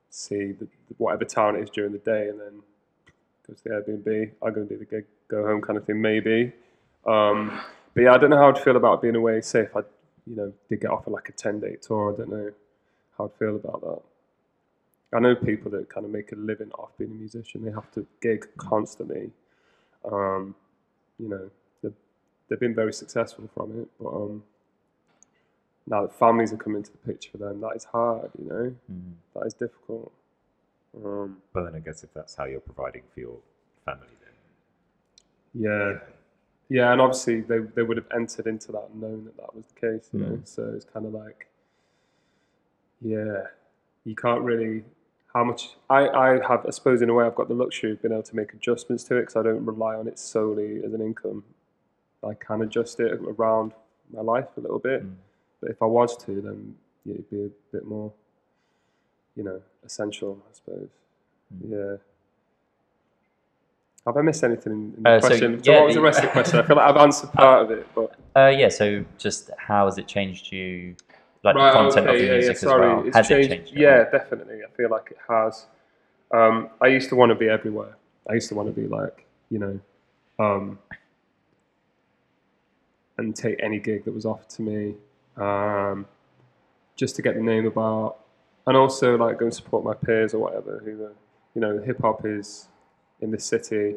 [0.10, 2.62] see the, whatever town it is during the day, and then
[3.48, 4.32] go to the Airbnb.
[4.44, 6.54] I go and do the gig, go home, kind of thing, maybe.
[7.06, 7.60] Um,
[7.94, 9.42] but yeah, I don't know how I'd feel about being away.
[9.42, 9.82] Say if I,
[10.30, 12.52] you know, did get offered like a ten day tour, I don't know
[13.18, 14.02] how I'd feel about that.
[15.18, 17.66] I know people that kind of make a living off being a musician.
[17.66, 19.32] They have to gig constantly.
[20.06, 20.54] Um,
[21.18, 21.50] you know,
[21.82, 21.94] they've,
[22.48, 23.88] they've been very successful from it.
[24.00, 24.44] But um,
[25.88, 28.30] now that families are coming into the picture for them, that is hard.
[28.38, 29.14] You know, Mm.
[29.34, 30.12] that is difficult.
[31.04, 33.38] Um, But then I guess if that's how you're providing for your
[33.86, 34.34] family, then
[35.64, 36.00] yeah, yeah,
[36.72, 40.10] and obviously they they would have entered into that knowing that that was the case.
[40.14, 40.48] You know, Mm.
[40.48, 41.48] so it's kind of like,
[43.02, 43.44] yeah,
[44.06, 44.84] you can't really.
[45.34, 48.02] How much I, I have, I suppose, in a way, I've got the luxury of
[48.02, 50.92] being able to make adjustments to it because I don't rely on it solely as
[50.94, 51.44] an income.
[52.28, 53.74] I can adjust it around
[54.12, 55.14] my life a little bit, Mm.
[55.62, 58.12] but if I was to, then it'd be a bit more,
[59.36, 60.90] you know, essential, I suppose.
[61.56, 61.72] Mm.
[61.72, 61.98] Yeah.
[64.06, 65.64] Have I missed anything in, in the Uh, question?
[65.64, 66.60] So, yeah, what was the rest of the question?
[66.60, 68.70] I feel like I've answered part of it, but Uh, yeah.
[68.70, 70.96] So just how has it changed you?
[71.44, 72.88] Like Right, the content okay, of the yeah, yeah, music sorry.
[72.90, 73.08] as well.
[73.08, 73.72] It's has changed, it changed?
[73.74, 74.60] at Yeah, definitely.
[74.64, 75.66] I feel like it has.
[76.32, 77.96] Um, I used to want to be everywhere.
[78.30, 79.80] I used to want to be like, you know,
[80.38, 80.80] um,
[83.18, 84.96] and take any gig that was offered to me,
[85.38, 86.06] um,
[86.96, 88.18] just to get the name about,
[88.68, 90.82] and also like go and support my peers or whatever.
[90.86, 91.14] Who, are,
[91.56, 92.68] you know, hip hop is
[93.22, 93.96] in this city.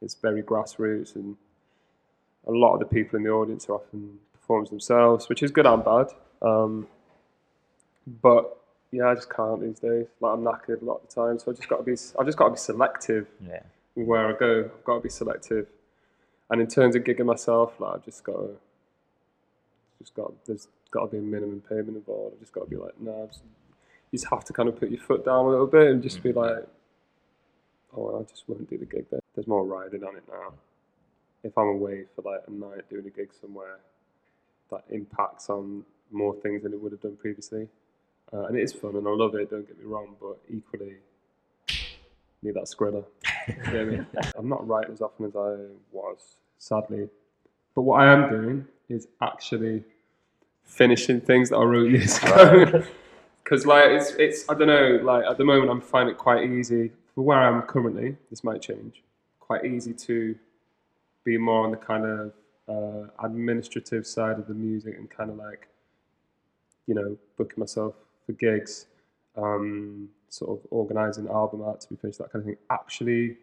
[0.00, 1.36] It's very grassroots, and
[2.46, 5.66] a lot of the people in the audience are often performers themselves, which is good
[5.66, 6.08] and bad.
[6.42, 6.86] Um,
[8.20, 8.58] but
[8.90, 10.06] yeah, I just can't these days.
[10.20, 11.92] Like I'm knackered a lot of the time, so I just got to be.
[11.92, 13.60] I just got to be selective Yeah.
[13.94, 14.70] where I go.
[14.74, 15.66] I've got to be selective.
[16.50, 18.56] And in terms of gigging myself, like I've just got to,
[20.00, 22.34] just got there's got to be a minimum payment involved.
[22.34, 23.30] I've just got to be like, no,
[24.10, 26.22] you just have to kind of put your foot down a little bit and just
[26.22, 26.66] be like,
[27.94, 29.20] oh, well, I just won't do the gig there.
[29.34, 30.54] There's more riding on it now.
[31.44, 33.78] If I'm away for like a night doing a gig somewhere,
[34.70, 37.68] that impacts on more things than it would have done previously.
[38.32, 40.96] Uh, and it is fun and I love it, don't get me wrong, but equally
[42.42, 43.04] need that skrilla.
[43.48, 44.06] You know I mean?
[44.38, 45.56] I'm not writing as often as I
[45.90, 47.08] was, sadly.
[47.74, 49.82] But what I am doing is actually
[50.62, 52.84] finishing things that I wrote years ago.
[53.42, 56.48] because like it's it's I don't know like at the moment I'm finding it quite
[56.48, 58.16] easy for where I'm currently.
[58.30, 59.02] This might change.
[59.40, 60.34] Quite easy to
[61.24, 62.32] be more on the kind of
[62.68, 65.68] uh, administrative side of the music and kind of like
[66.86, 67.94] you know booking myself
[68.26, 68.86] for gigs,
[69.36, 72.56] um, sort of organizing album art to be finished, that kind of thing.
[72.70, 73.36] Actually,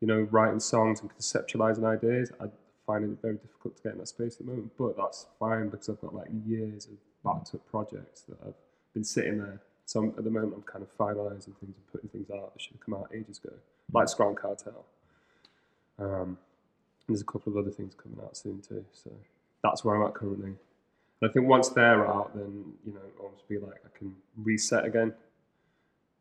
[0.00, 2.46] you know, writing songs and conceptualizing ideas, I
[2.86, 4.72] find it very difficult to get in that space at the moment.
[4.78, 6.92] But that's fine because I've got like years of
[7.24, 8.54] backed up projects that I've
[8.92, 9.60] been sitting there.
[9.86, 12.60] So I'm, at the moment, I'm kind of finalising things and putting things out that
[12.60, 13.54] should have come out ages ago,
[13.92, 14.84] like Scran Cartel.
[15.98, 16.38] Um,
[17.06, 18.84] there's a couple of other things coming out soon too.
[18.92, 19.10] So
[19.62, 20.54] that's where I'm at currently.
[21.20, 24.14] And I think once they're out, then you know, it'll almost be like I can
[24.42, 25.12] reset again.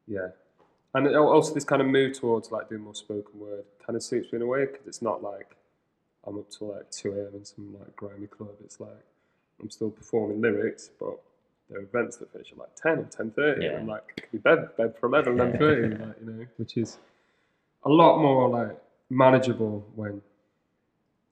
[0.08, 0.30] Yeah,
[0.94, 4.32] and also this kind of move towards like doing more spoken word kind of suits
[4.32, 5.56] me in a way because it's not like
[6.26, 7.32] I'm up till like two a.m.
[7.34, 8.56] in some like grimy club.
[8.64, 9.06] It's like
[9.62, 11.20] I'm still performing lyrics, but
[11.70, 13.66] there are events that finish at like ten or ten thirty.
[13.66, 13.78] Yeah.
[13.80, 16.98] I'm like, can be bed bed for 11, 11.30, like you know, which is
[17.84, 18.78] a lot more like
[19.10, 20.22] manageable when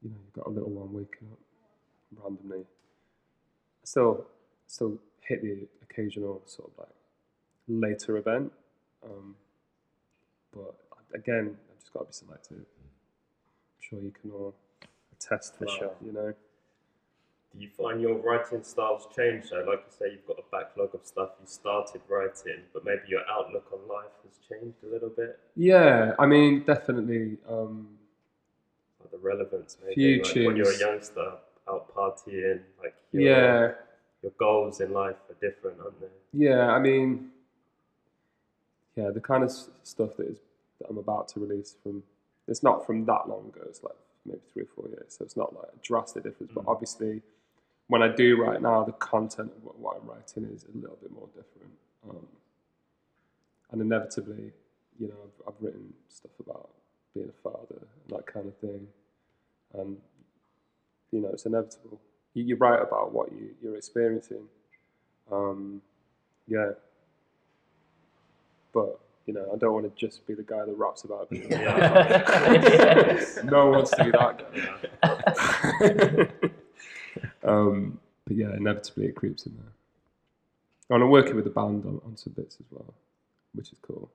[0.01, 1.39] you know you've got a little one waking up
[2.23, 2.65] randomly.
[3.83, 4.25] Still
[4.67, 6.95] still hit the occasional sort of like
[7.67, 8.51] later event,
[9.03, 9.35] um,
[10.53, 10.75] but
[11.13, 12.57] again, I've just got to be selective.
[12.57, 14.55] I'm sure you can all
[15.13, 15.71] attest to For that.
[15.71, 15.91] sure.
[16.05, 16.33] You know,
[17.53, 19.45] Do you find your writing styles change?
[19.49, 23.01] So, like you say, you've got a backlog of stuff you started writing, but maybe
[23.09, 25.37] your outlook on life has changed a little bit.
[25.55, 26.13] yeah.
[26.17, 27.37] I mean, definitely.
[27.49, 27.89] Um,
[29.01, 30.21] Like the relevance, maybe.
[30.23, 31.33] Like when you're a youngster,
[31.69, 33.71] out partying, like your, yeah,
[34.23, 36.07] your goals in life are different, aren't they?
[36.33, 36.71] yeah.
[36.71, 37.31] I mean,
[38.95, 39.51] yeah, the kind of
[39.83, 40.37] stuff that is
[40.79, 42.03] that I'm about to release from
[42.47, 43.61] it's not from that long ago.
[43.67, 46.51] It's like maybe three or four years, so it's not like a drastic difference.
[46.53, 47.21] But obviously,
[47.87, 50.97] when I do right now, the content of what, what I'm writing is a little
[51.01, 51.73] bit more different.
[52.09, 52.27] Um,
[53.71, 54.51] and inevitably,
[54.99, 56.69] you know, I've, I've written stuff about
[57.13, 58.87] being a father and that kind of thing.
[59.73, 59.97] And
[61.11, 61.99] you know, it's inevitable.
[62.33, 64.47] You, you write about what you, you're experiencing.
[65.31, 65.81] Um,
[66.47, 66.71] yeah.
[68.73, 71.53] But, you know, I don't want to just be the guy that raps about being
[71.53, 73.43] a father.
[73.51, 74.45] no one wants to be that
[76.41, 76.49] guy.
[77.43, 79.73] um, but yeah, inevitably it creeps in there.
[80.95, 82.93] And I'm working with the band on, on some bits as well,
[83.53, 84.09] which is cool.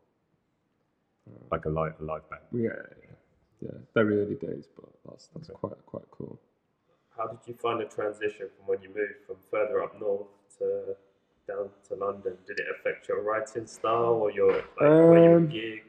[1.51, 2.43] like a live, a live band.
[2.53, 2.71] Yeah,
[3.03, 3.17] yeah,
[3.63, 3.79] yeah.
[3.95, 5.59] Very early days, but that's that's Okay.
[5.59, 6.39] quite quite cool.
[7.17, 10.27] How did you find the transition from when you moved from further up north
[10.59, 10.97] to
[11.49, 12.37] down to London?
[12.47, 15.83] Did it affect your writing style or your like where you Um, gig?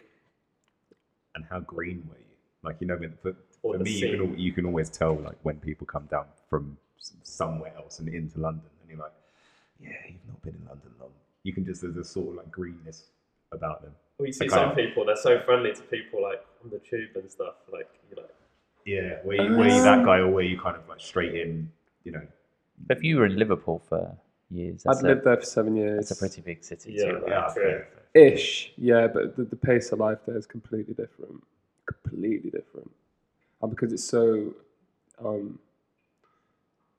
[1.36, 2.26] And how green were you?
[2.64, 5.58] Like you know, for, for the me, you can, you can always tell like when
[5.60, 6.87] people come down from s-
[7.24, 9.14] somewhere else and into London, and you're like,
[9.80, 11.12] yeah, you've not been in London long.
[11.44, 13.06] You can just there's a sort of like greenness
[13.52, 13.92] about them.
[14.18, 17.12] Well, you see some of- people they're so friendly to people like on the tube
[17.16, 17.56] and stuff.
[17.72, 18.30] Like you like
[18.86, 21.72] Yeah, were you, were you that guy, or were you kind of like straight in?
[22.04, 22.28] You know,
[22.88, 24.18] But if you were in Liverpool for
[24.50, 26.10] years, I'd a, lived there for seven years.
[26.10, 27.30] It's a pretty big city Yeah, too, right?
[27.30, 27.54] yeah.
[27.54, 27.84] true.
[28.14, 31.44] ish, yeah, but the, the pace of life there is completely different.
[31.86, 32.90] Completely different.
[33.62, 34.54] And because it's so,
[35.24, 35.60] um,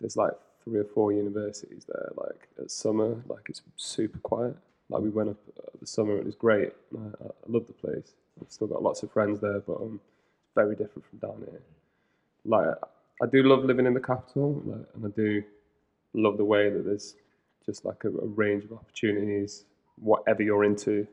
[0.00, 0.32] there's like
[0.64, 2.10] three or four universities there.
[2.16, 4.56] Like at summer, like it's super quiet.
[4.88, 6.72] Like we went up uh, the summer it was great.
[6.96, 8.12] I, I love the place.
[8.40, 10.00] I've still got lots of friends there, but um,
[10.54, 11.60] very different from down here.
[12.44, 12.68] Like
[13.22, 15.42] I do love living in the capital, like, and I do
[16.14, 17.16] love the way that there's
[17.66, 19.64] just like a, a range of opportunities,
[19.96, 21.06] whatever you're into,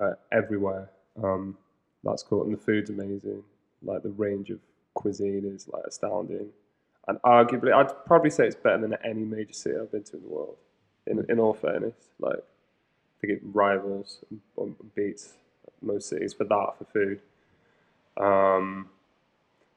[0.00, 0.90] uh, everywhere.
[1.22, 1.56] Um,
[2.02, 3.42] that's cool, and the food's amazing.
[3.82, 4.60] Like the range of
[4.94, 6.48] cuisine is like astounding,
[7.06, 10.22] and arguably, I'd probably say it's better than any major city I've been to in
[10.22, 10.56] the world.
[11.06, 14.24] In in all fairness, like I think it rivals
[14.56, 15.34] and beats
[15.82, 17.20] most cities for that for food.
[18.16, 18.88] Um,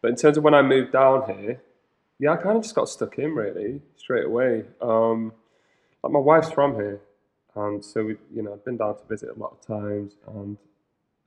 [0.01, 1.61] but in terms of when I moved down here,
[2.19, 4.63] yeah, I kind of just got stuck in really straight away.
[4.81, 5.33] Um,
[6.03, 7.01] like my wife's from here,
[7.55, 10.57] and so we, you know, I've been down to visit a lot of times, and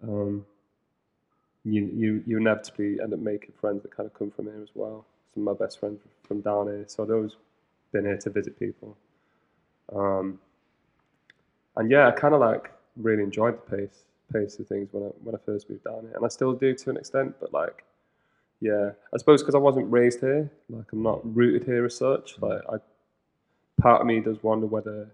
[0.03, 0.47] um,
[1.65, 4.71] you you you inevitably end up making friends that kind of come from here as
[4.75, 5.05] well.
[5.35, 7.37] Some of my best friends are from down here, so I've always
[7.93, 8.97] been here to visit people.
[9.95, 10.39] Um,
[11.77, 15.07] and yeah, I kind of like really enjoyed the pace pace of things when I
[15.23, 17.35] when I first moved down here, and I still do to an extent.
[17.41, 17.85] But like,
[18.61, 22.37] yeah, I suppose because I wasn't raised here, like I'm not rooted here as such.
[22.41, 22.77] Like, I
[23.81, 25.11] part of me does wonder whether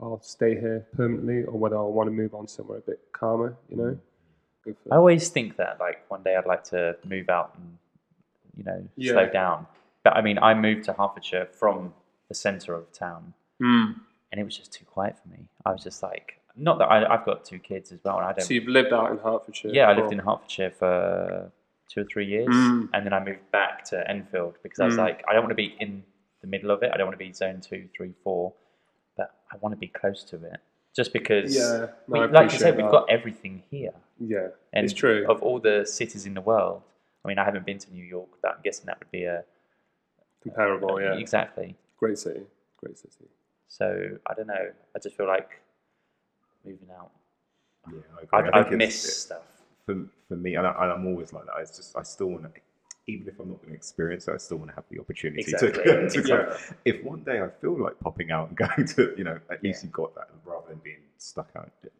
[0.00, 3.56] I'll stay here permanently or whether I'll want to move on somewhere a bit calmer.
[3.68, 3.98] You know,
[4.90, 7.78] I always think that like one day I'd like to move out and
[8.56, 9.12] you know Yeah.
[9.12, 9.66] slow down.
[10.04, 11.94] But I mean, I moved to Hertfordshire from
[12.28, 13.94] the centre of town Mm.
[14.32, 15.46] and it was just too quiet for me.
[15.64, 18.32] I was just like, not that I, I've got two kids as well, and I
[18.32, 18.44] don't.
[18.44, 19.70] So you've lived out in Hertfordshire.
[19.72, 21.52] yeah, I lived in Hertfordshire for
[21.88, 22.88] two or three years, Mm.
[22.94, 24.98] and then I moved back to Enfield because I was Mm.
[25.06, 26.02] like, I don't want to be in
[26.40, 26.90] the middle of it.
[26.92, 28.52] I don't want to be zone two, three, four,
[29.16, 30.58] but I want to be close to it.
[30.96, 33.92] Just because, Yeah, no, we, I like you appreciate said, we've got everything here.
[34.18, 35.24] Yeah, And it's true.
[35.30, 36.82] Of all the cities in the world,
[37.24, 39.44] I mean, I haven't been to New York, but I'm guessing that would be a
[40.42, 41.14] Comparable, yeah.
[41.14, 41.76] exactly.
[41.98, 42.40] Great city,
[42.78, 43.26] great city.
[43.68, 44.70] So I don't know.
[44.94, 45.60] I just feel like
[46.64, 47.10] moving out.
[47.88, 48.50] Yeah, I agree.
[48.52, 49.42] I, I I've it's- stuff.
[49.86, 49.96] for,
[50.28, 51.54] for me, and, I, and I'm always like that.
[51.60, 52.60] It's just I still want to,
[53.06, 55.42] even if I'm not going to experience it, I still want to have the opportunity
[55.42, 55.70] Exactly.
[55.84, 56.08] to.
[56.10, 56.44] to Yeah.
[56.46, 56.76] come.
[56.84, 59.82] If one day I feel like popping out and going to, you know, at least
[59.82, 59.86] Yeah.
[59.86, 61.70] you've got that rather than being stuck out.
[61.82, 61.92] And it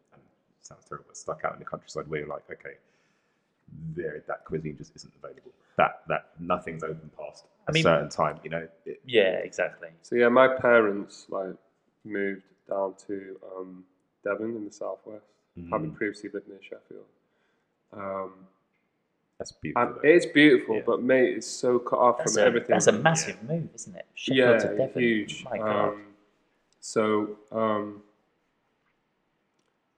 [0.66, 2.74] sounds terrible, but stuck out in the countryside where you're like, okay,
[3.94, 5.52] there that cuisine just isn't available.
[5.76, 8.38] That that nothing's open past a I mean- certain time.
[8.44, 9.88] You know, it, Yeah, exactly.
[10.02, 11.54] So yeah, my parents like
[12.04, 13.84] moved down to um,
[14.24, 15.24] Devon in the southwest,
[15.70, 15.94] having Mm.
[15.96, 17.04] previously lived near Sheffield.
[17.92, 18.32] Um,
[19.38, 19.82] that's beautiful.
[19.96, 20.82] and it's beautiful, Yeah.
[20.86, 22.70] but mate, it's so cut off That's from a, everything.
[22.70, 24.06] that's a massive move, isn't it?
[24.14, 25.02] Sheffield yeah, to Devon.
[25.02, 25.44] huge.
[25.44, 25.88] My God.
[25.88, 26.06] Um,
[26.80, 28.02] so um,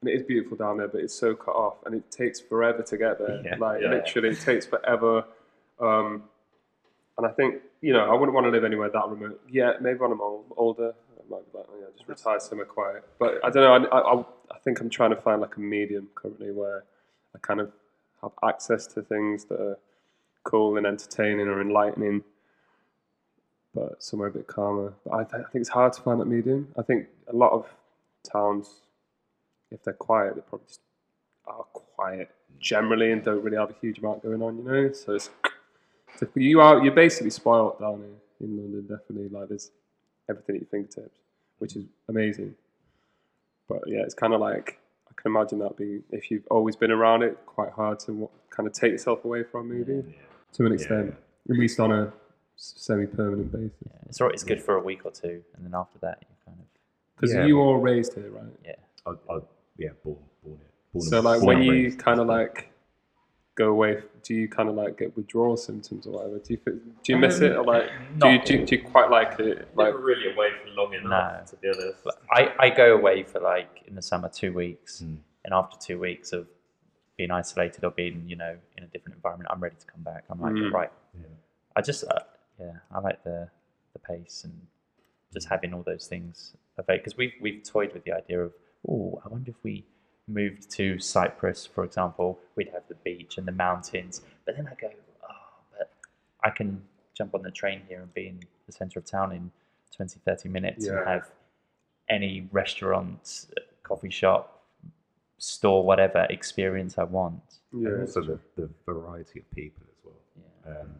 [0.07, 2.83] and it is beautiful down there, but it's so cut off, and it takes forever
[2.83, 3.40] to get there.
[3.45, 3.57] Yeah.
[3.59, 3.90] Like Yeah.
[3.90, 5.25] literally, it takes forever.
[5.81, 6.25] Um,
[7.17, 9.40] and I think you know, I wouldn't want to live anywhere that remote.
[9.51, 12.67] Yeah, maybe when I'm old, older, I might be like, oh, yeah, just retire somewhere
[12.67, 13.05] quiet.
[13.19, 13.88] But I don't know.
[13.90, 14.21] I, I,
[14.55, 16.85] I think I'm trying to find like a medium currently where
[17.35, 17.71] I kind of
[18.23, 19.79] have access to things that are
[20.45, 22.23] cool and entertaining or enlightening,
[23.75, 24.95] but somewhere a bit calmer.
[25.05, 26.69] But I, th- I think it's hard to find that medium.
[26.79, 27.67] I think a lot of
[28.31, 28.81] towns,
[29.75, 30.81] if they're quiet, they probably just
[31.47, 34.93] are quiet generally and don't really have a huge amount going on, you know.
[34.93, 35.31] So it's,
[36.17, 38.83] so you are you're basically spoiled down here in London.
[38.83, 39.71] Definitely, like there's
[40.31, 41.19] everything at your fingertips,
[41.59, 42.55] which is amazing.
[43.69, 46.91] But yeah, it's kind of like I can imagine that being if you've always been
[46.91, 50.03] around it, quite hard to wa- kind of take yourself away from maybe
[50.55, 51.15] to an extent,
[51.51, 52.13] at least on a
[52.57, 53.73] semi-permanent basis.
[53.85, 54.35] Yeah, it's all right.
[54.35, 56.67] It's good for a week or two, and then after that, you kind of
[57.17, 57.47] Because Yeah.
[57.47, 58.45] you all raised here, right?
[58.65, 58.73] yeah.
[59.07, 59.39] I, I,
[59.77, 60.69] yeah, born, born here.
[60.93, 62.71] Born So like when you kind of like
[63.55, 66.39] go away, do you kind of like get withdrawal symptoms or whatever?
[66.39, 66.73] Do you fe-
[67.05, 69.69] do you miss it or like do you, do you, do you quite like it?
[69.75, 71.47] Like Never really away for long enough, No.
[71.51, 72.05] to be honest.
[72.05, 75.19] But I, I go away for like in the summer two weeks, Mm.
[75.45, 76.47] and after two weeks of
[77.17, 80.25] being isolated or being you know in a different environment, I'm ready to come back.
[80.31, 80.73] I'm like Mm.
[80.73, 80.93] right.
[81.21, 81.27] Yeah.
[81.77, 82.21] I just uh,
[82.61, 83.49] yeah, I like the
[83.93, 84.53] the pace and
[85.33, 88.53] just having all those things available because we've we've toyed with the idea of
[88.88, 89.85] oh, I wonder if we
[90.27, 94.23] moved to Cyprus, for example, we'd have the beach and the mountains.
[94.47, 94.90] But then I go,
[95.29, 95.90] oh, but
[96.42, 96.83] I can
[97.14, 99.51] jump on the train here and be in the centre of town in
[99.97, 101.31] 20, 30 minutes and have
[102.09, 103.47] any restaurant,
[103.83, 104.62] coffee shop,
[105.38, 107.42] store, whatever experience I want.
[107.73, 110.14] yeah, and also the, the variety of people as well.
[110.66, 110.81] Yeah.
[110.81, 110.90] Um,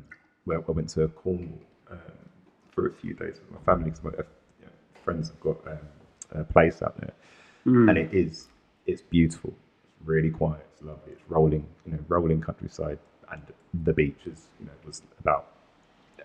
[0.45, 1.59] where I went to Cornwall
[1.91, 1.99] um,
[2.71, 4.23] for a few days with my family because my uh,
[5.03, 5.79] friends have got um,
[6.33, 7.13] a place out there,
[7.67, 7.89] Mm.
[7.89, 8.49] and it is
[8.87, 9.55] it's beautiful.
[9.85, 10.67] It's really quiet.
[10.73, 11.13] It's lovely.
[11.13, 12.99] It's rolling, you know, rolling countryside,
[13.33, 13.41] and
[13.85, 15.47] the beach is you know was about
[16.21, 16.25] uh,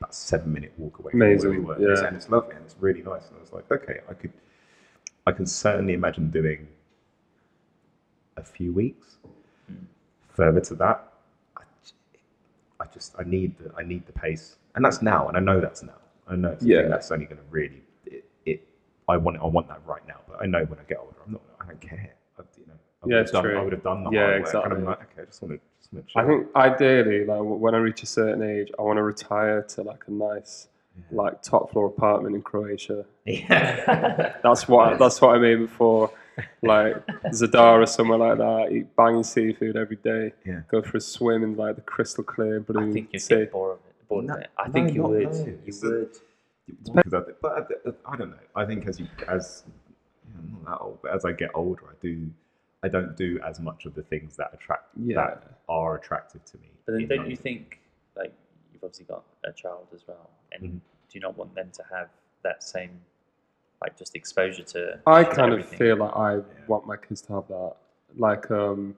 [0.00, 1.12] about seven minute walk away.
[1.12, 1.94] From Amazing, where we were.
[1.94, 2.06] Yeah.
[2.06, 3.28] and it's lovely and it's really nice.
[3.28, 4.32] And I was like, okay, I could,
[5.26, 6.66] I can certainly imagine doing
[8.36, 9.16] a few weeks.
[10.30, 11.12] Further to that,
[12.78, 15.60] I just I need the I need the pace, and that's now, and I know
[15.60, 15.94] that's now.
[16.28, 16.88] I know it's Yeah.
[16.88, 17.82] that's only going to really.
[19.08, 21.16] I want it, I want that right now, but I know when I get older,
[21.24, 21.42] I'm not.
[21.60, 22.14] I don't care.
[22.38, 23.42] I, you know, I would Yeah, have it's done.
[23.44, 23.58] true.
[23.58, 24.76] I would have done the Yeah, hard work, and exactly.
[24.78, 26.18] I'm like, okay, I just want to just want to.
[26.18, 29.82] I think ideally, like when I reach a certain age, I want to retire to
[29.82, 30.68] like a nice,
[31.12, 33.04] like top floor apartment in Croatia.
[33.26, 34.34] Yeah.
[34.42, 36.10] That's what that's what I'm aiming for.
[36.62, 36.96] Like
[37.32, 38.72] Zadar or somewhere like that.
[38.72, 40.32] Eat banging seafood every day.
[40.44, 40.60] Yeah.
[40.70, 43.36] Go for a swim in like the crystal clear blue I think you'd sea.
[43.36, 44.08] get bored of it.
[44.08, 44.50] Bored No, of it.
[44.58, 45.22] I no, think you would.
[45.32, 45.44] no.
[45.64, 46.10] You would.
[46.66, 48.36] Because I, think- but I, I don't know.
[48.54, 49.64] I think as you as
[50.36, 52.28] I'm not that old, but as I get older, I do.
[52.82, 55.16] I don't do as much of the things that attract Yeah.
[55.16, 56.68] that are attractive to me.
[56.84, 57.80] But then don't you think,
[58.16, 58.32] like,
[58.72, 60.70] you've obviously got a child as well, and Mhm.
[60.72, 60.80] do
[61.12, 62.10] you not want them to have
[62.42, 63.00] that same,
[63.80, 65.00] like, just exposure to?
[65.06, 67.76] I to kind of feel like I want my kids to have that.
[68.16, 68.96] Like, um,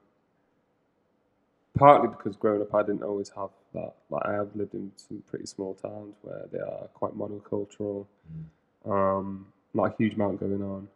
[1.75, 3.95] partly because growing up, I didn't always have that.
[4.11, 8.07] Like, I have lived in some pretty small towns where they are quite monocultural,
[8.85, 10.89] um, not a huge amount going on.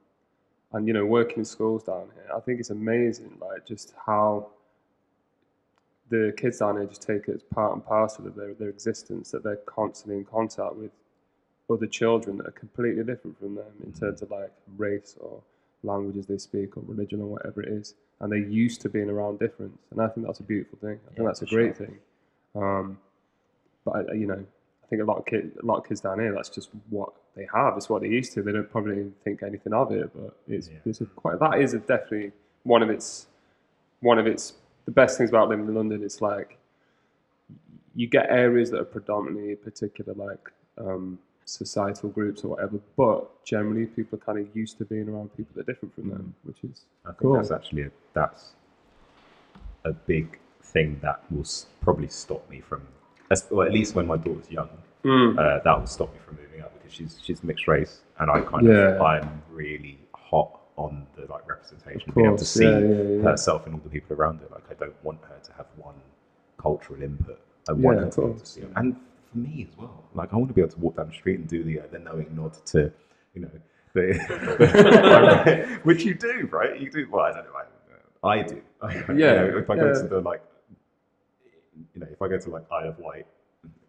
[0.72, 4.48] And, you know, working in schools down here, I think it's amazing, like, just how
[6.08, 9.30] the kids down here just take it as part and parcel of their, their existence,
[9.30, 10.90] that they're constantly in contact with
[11.70, 15.40] other children that are completely different from them in terms of like race or
[15.82, 19.38] languages they speak or religion or whatever it is, and they're used to being around
[19.38, 20.98] difference, and I think that's a beautiful thing.
[21.10, 21.98] I think that's a great thing.
[22.54, 22.98] Um,
[23.84, 24.44] but I, you know,
[24.84, 27.12] I think a lot of kids, a lot of kids down here, that's just what
[27.34, 27.76] they have.
[27.76, 28.42] It's what they're used to.
[28.42, 30.78] They don't probably think anything of it, but it's, Yeah.
[30.84, 32.32] it's a quite that is a definitely
[32.64, 33.26] one of its
[34.00, 36.02] one of its the best things about living in London.
[36.04, 36.58] It's like
[37.94, 43.86] you get areas that are predominantly particular like um, societal groups or whatever, but generally
[43.86, 46.58] people are kind of used to being around people that are different from them, which
[46.64, 47.34] is I think Cool.
[47.34, 48.52] that's actually a, that's
[49.84, 51.44] a big thing that will
[51.80, 52.82] probably stop me from,
[53.30, 54.68] as- or at least when my daughter's young,
[55.04, 55.36] Mm.
[55.36, 58.40] uh, that will stop me from moving out because she's she's mixed race and I
[58.40, 58.94] kind Yeah.
[58.94, 63.66] of I'm really hot on the like representation, being able to see yeah, yeah, herself
[63.66, 64.46] and all the people around her.
[64.52, 65.96] Like I don't want her to have one
[66.58, 67.40] cultural input.
[67.68, 68.96] I want Yeah, her to be able to see, and
[69.30, 70.04] for me as well.
[70.14, 71.86] Like I want to be able to walk down the street and do the uh,
[71.90, 72.92] the knowing nod to,
[73.34, 73.50] you know,
[73.94, 74.04] the,
[75.82, 76.78] which you do, right?
[76.80, 77.08] You do.
[77.10, 77.56] Well, I don't know.
[78.22, 78.62] I, I do.
[79.08, 79.92] You Yeah, know, if I go yeah.
[80.02, 80.42] to the like,
[81.94, 83.26] you know, if I go to like Isle of Wight,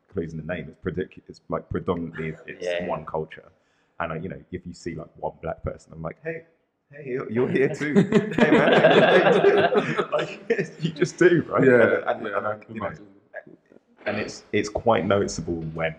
[0.09, 2.87] including the name, it's predic- It's like predominantly it's Yeah.
[2.87, 3.51] one culture,
[3.99, 6.43] and I, you know, if you see like one black person, I'm like, hey.
[6.91, 7.93] Hey, you're, you're here too.
[8.37, 10.39] hey man, like
[10.79, 11.63] you just do, right?
[11.65, 12.91] yeah, and, and, yeah, and I, I can you know,
[14.05, 15.95] and it's it's quite noticeable when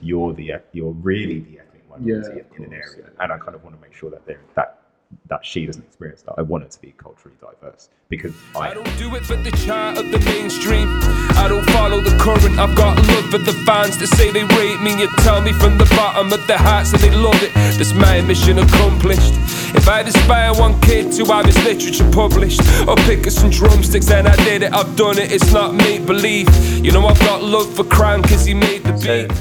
[0.00, 3.22] you're the you're really the ethnic minority Yeah, of in an area, yeah.
[3.22, 4.80] and I kind of want to make sure that there that
[5.28, 6.34] that she doesn't experience that.
[6.38, 9.50] I want it to be culturally diverse because I I don't do it for the
[9.64, 10.88] chart of the mainstream.
[11.36, 12.58] I don't follow the current.
[12.58, 14.98] I've got love for the fans that say they rate me.
[15.00, 17.52] You tell me from the bottom of their hearts that they love it.
[17.54, 19.32] That's my mission accomplished.
[19.76, 24.06] If I inspire one kid to have his literature published, or pick up some drumsticks,
[24.06, 24.72] then I did it.
[24.72, 25.32] I've done it.
[25.32, 26.48] It's not make believe.
[26.84, 29.32] You know I've got love for Cran 'cause he made the So, beat.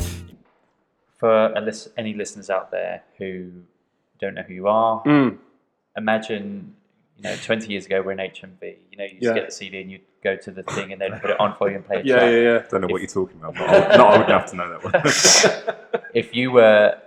[1.18, 3.52] for a lis- any listeners out there who
[4.20, 5.38] don't know who you are, Mm.
[5.98, 6.76] Imagine
[7.18, 8.76] you know 20 years ago we're in HMV.
[8.92, 9.34] You know, you just Yeah.
[9.34, 11.70] get the CD and you go to the thing and then put it on for
[11.70, 12.32] you and play a Yeah, track.
[12.32, 12.64] yeah, yeah.
[12.70, 13.54] don't know what you're talking about.
[13.56, 14.84] but Not old, not old enough to know that
[15.94, 16.02] one.
[16.14, 16.98] If you were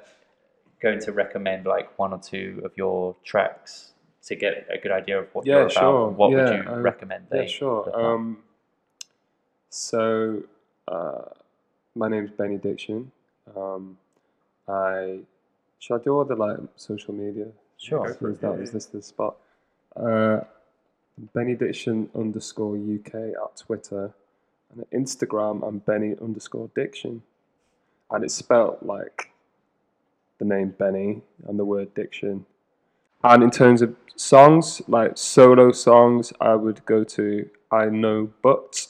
[0.81, 3.93] going to recommend like one or two of your tracks
[4.27, 6.09] to get a good idea of what Yeah, you're about, sure.
[6.11, 7.27] what would you uh, recommend?
[7.33, 7.91] Yeah, they sure.
[7.95, 8.39] Um,
[9.71, 10.43] so,
[10.89, 11.23] uh,
[11.95, 13.13] my name's Benny Diction.
[13.57, 13.99] Um,
[14.69, 15.21] I
[15.79, 17.47] should I do all the like social media?
[17.79, 18.17] Sure.
[18.19, 19.37] So is that is this the spot?
[19.95, 20.41] Uh,
[21.35, 24.13] Benny Diction underscore UK at Twitter,
[24.71, 27.23] and at Instagram I'm Benny underscore Diction,
[28.11, 29.31] and it's spelt like
[30.39, 32.47] the name Benny and the word Diction.
[33.25, 38.87] And in terms of songs, like solo songs, I would go to I Know But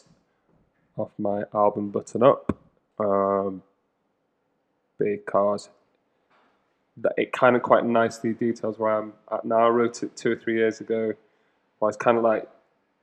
[0.97, 2.57] off my album Button Up,
[2.99, 3.63] um,
[4.99, 5.69] because
[6.99, 9.67] that it kind of quite nicely details where I'm at now.
[9.67, 11.13] I wrote it two or three years ago.
[11.79, 12.49] Where I was kind of like,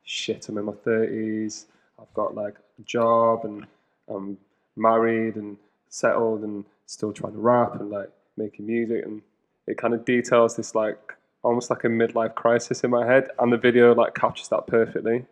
[0.03, 1.67] shit, I'm in my thirties.
[1.99, 3.65] I've got like a job and
[4.07, 4.37] I'm
[4.75, 5.57] married and
[5.89, 9.21] settled and still trying to rap and like making music and
[9.67, 13.53] it kind of details this like almost like a midlife crisis in my head and
[13.53, 15.25] the video like captures that perfectly.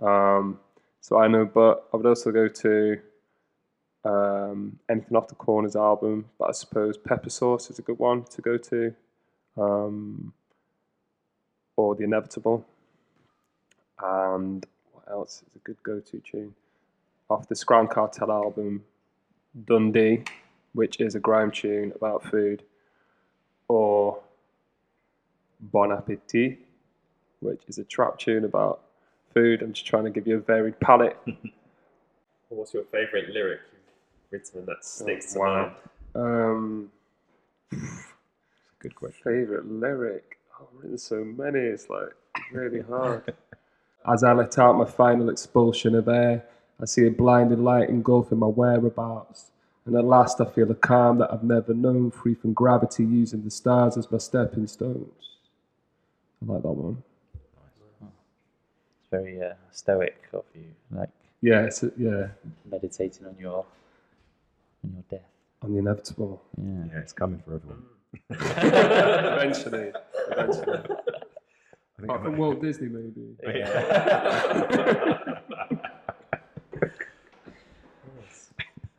[0.00, 0.60] Um,
[1.00, 2.98] so I know, but I would also go to
[4.06, 8.22] um, anything off the corners album, but I suppose Pepper Sauce is a good one
[8.24, 8.94] to go to,
[9.56, 10.32] um,
[11.76, 12.64] or The Inevitable.
[14.00, 16.54] And what else is a good go-to tune?
[17.28, 18.84] Off the Scran Cartel album,
[19.64, 20.22] Dundee,
[20.74, 22.62] which is a grime tune about food,
[23.66, 24.20] or
[25.58, 26.58] Bon Appetit,
[27.40, 28.82] which is a trap tune about
[29.34, 29.62] food.
[29.62, 31.16] I'm just trying to give you a varied palette.
[32.48, 33.60] What's your favourite lyric
[34.30, 35.72] you've written that sticks to wow.
[36.14, 36.90] mind?
[36.90, 36.90] Um,
[38.78, 39.22] Good question.
[39.24, 40.38] favorite lyric.
[40.60, 41.58] Oh, I've written so many.
[41.60, 42.14] It's like
[42.52, 43.34] really hard.
[44.08, 46.44] As I let out my final expulsion of air,
[46.80, 49.50] I see a blinding light engulfing my whereabouts.
[49.84, 53.44] And at last, I feel a calm that I've never known, free from gravity, using
[53.44, 55.38] the stars as my stepping stones.
[56.42, 57.02] I like that one.
[58.00, 58.10] Nice.
[59.00, 61.08] It's very uh, stoic of you, like
[61.40, 62.28] Yeah, it's a, yeah,
[62.70, 63.64] meditating on your
[64.86, 65.28] on your death.
[65.62, 66.42] on the inevitable.
[66.56, 66.84] Yeah.
[66.92, 67.82] Yeah, it's coming for everyone.
[68.30, 69.92] eventually,
[70.30, 70.78] eventually.
[70.78, 73.36] I think Apart from Walt Disney, maybe.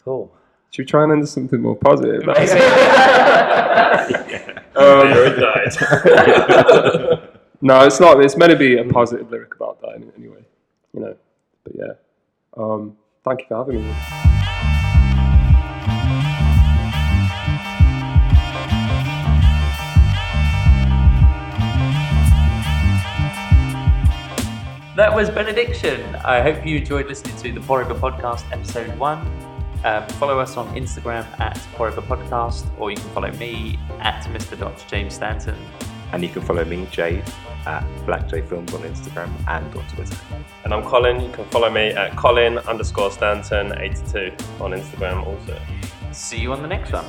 [0.03, 0.31] Cool.
[0.71, 2.23] Should we try and end something more positive?
[2.25, 2.35] There
[5.27, 7.29] it died.
[7.61, 8.23] No, it's not.
[8.23, 10.45] It's meant to be a positive lyric about that any- anyway.
[10.93, 11.15] You know,
[11.63, 11.93] but yeah.
[12.55, 13.93] Um, thank you for having me.
[24.97, 26.15] That was Benny Diction.
[26.25, 29.19] I hope you enjoyed listening to the Pore Over Podcast episode one.
[29.85, 34.23] Um, follow us on Instagram at Pore Over Podcast, or you can follow me at
[34.23, 34.57] Mr.
[34.57, 34.89] Dr.
[34.89, 35.55] James Stanton.
[36.11, 37.23] And you can follow me, Jade,
[37.67, 40.17] at Black Jay Films on Instagram and on Twitter.
[40.63, 41.21] And I'm Colin.
[41.21, 45.61] You can follow me at Colin underscore Stanton 82 on Instagram also.
[46.11, 47.05] See you on the next one.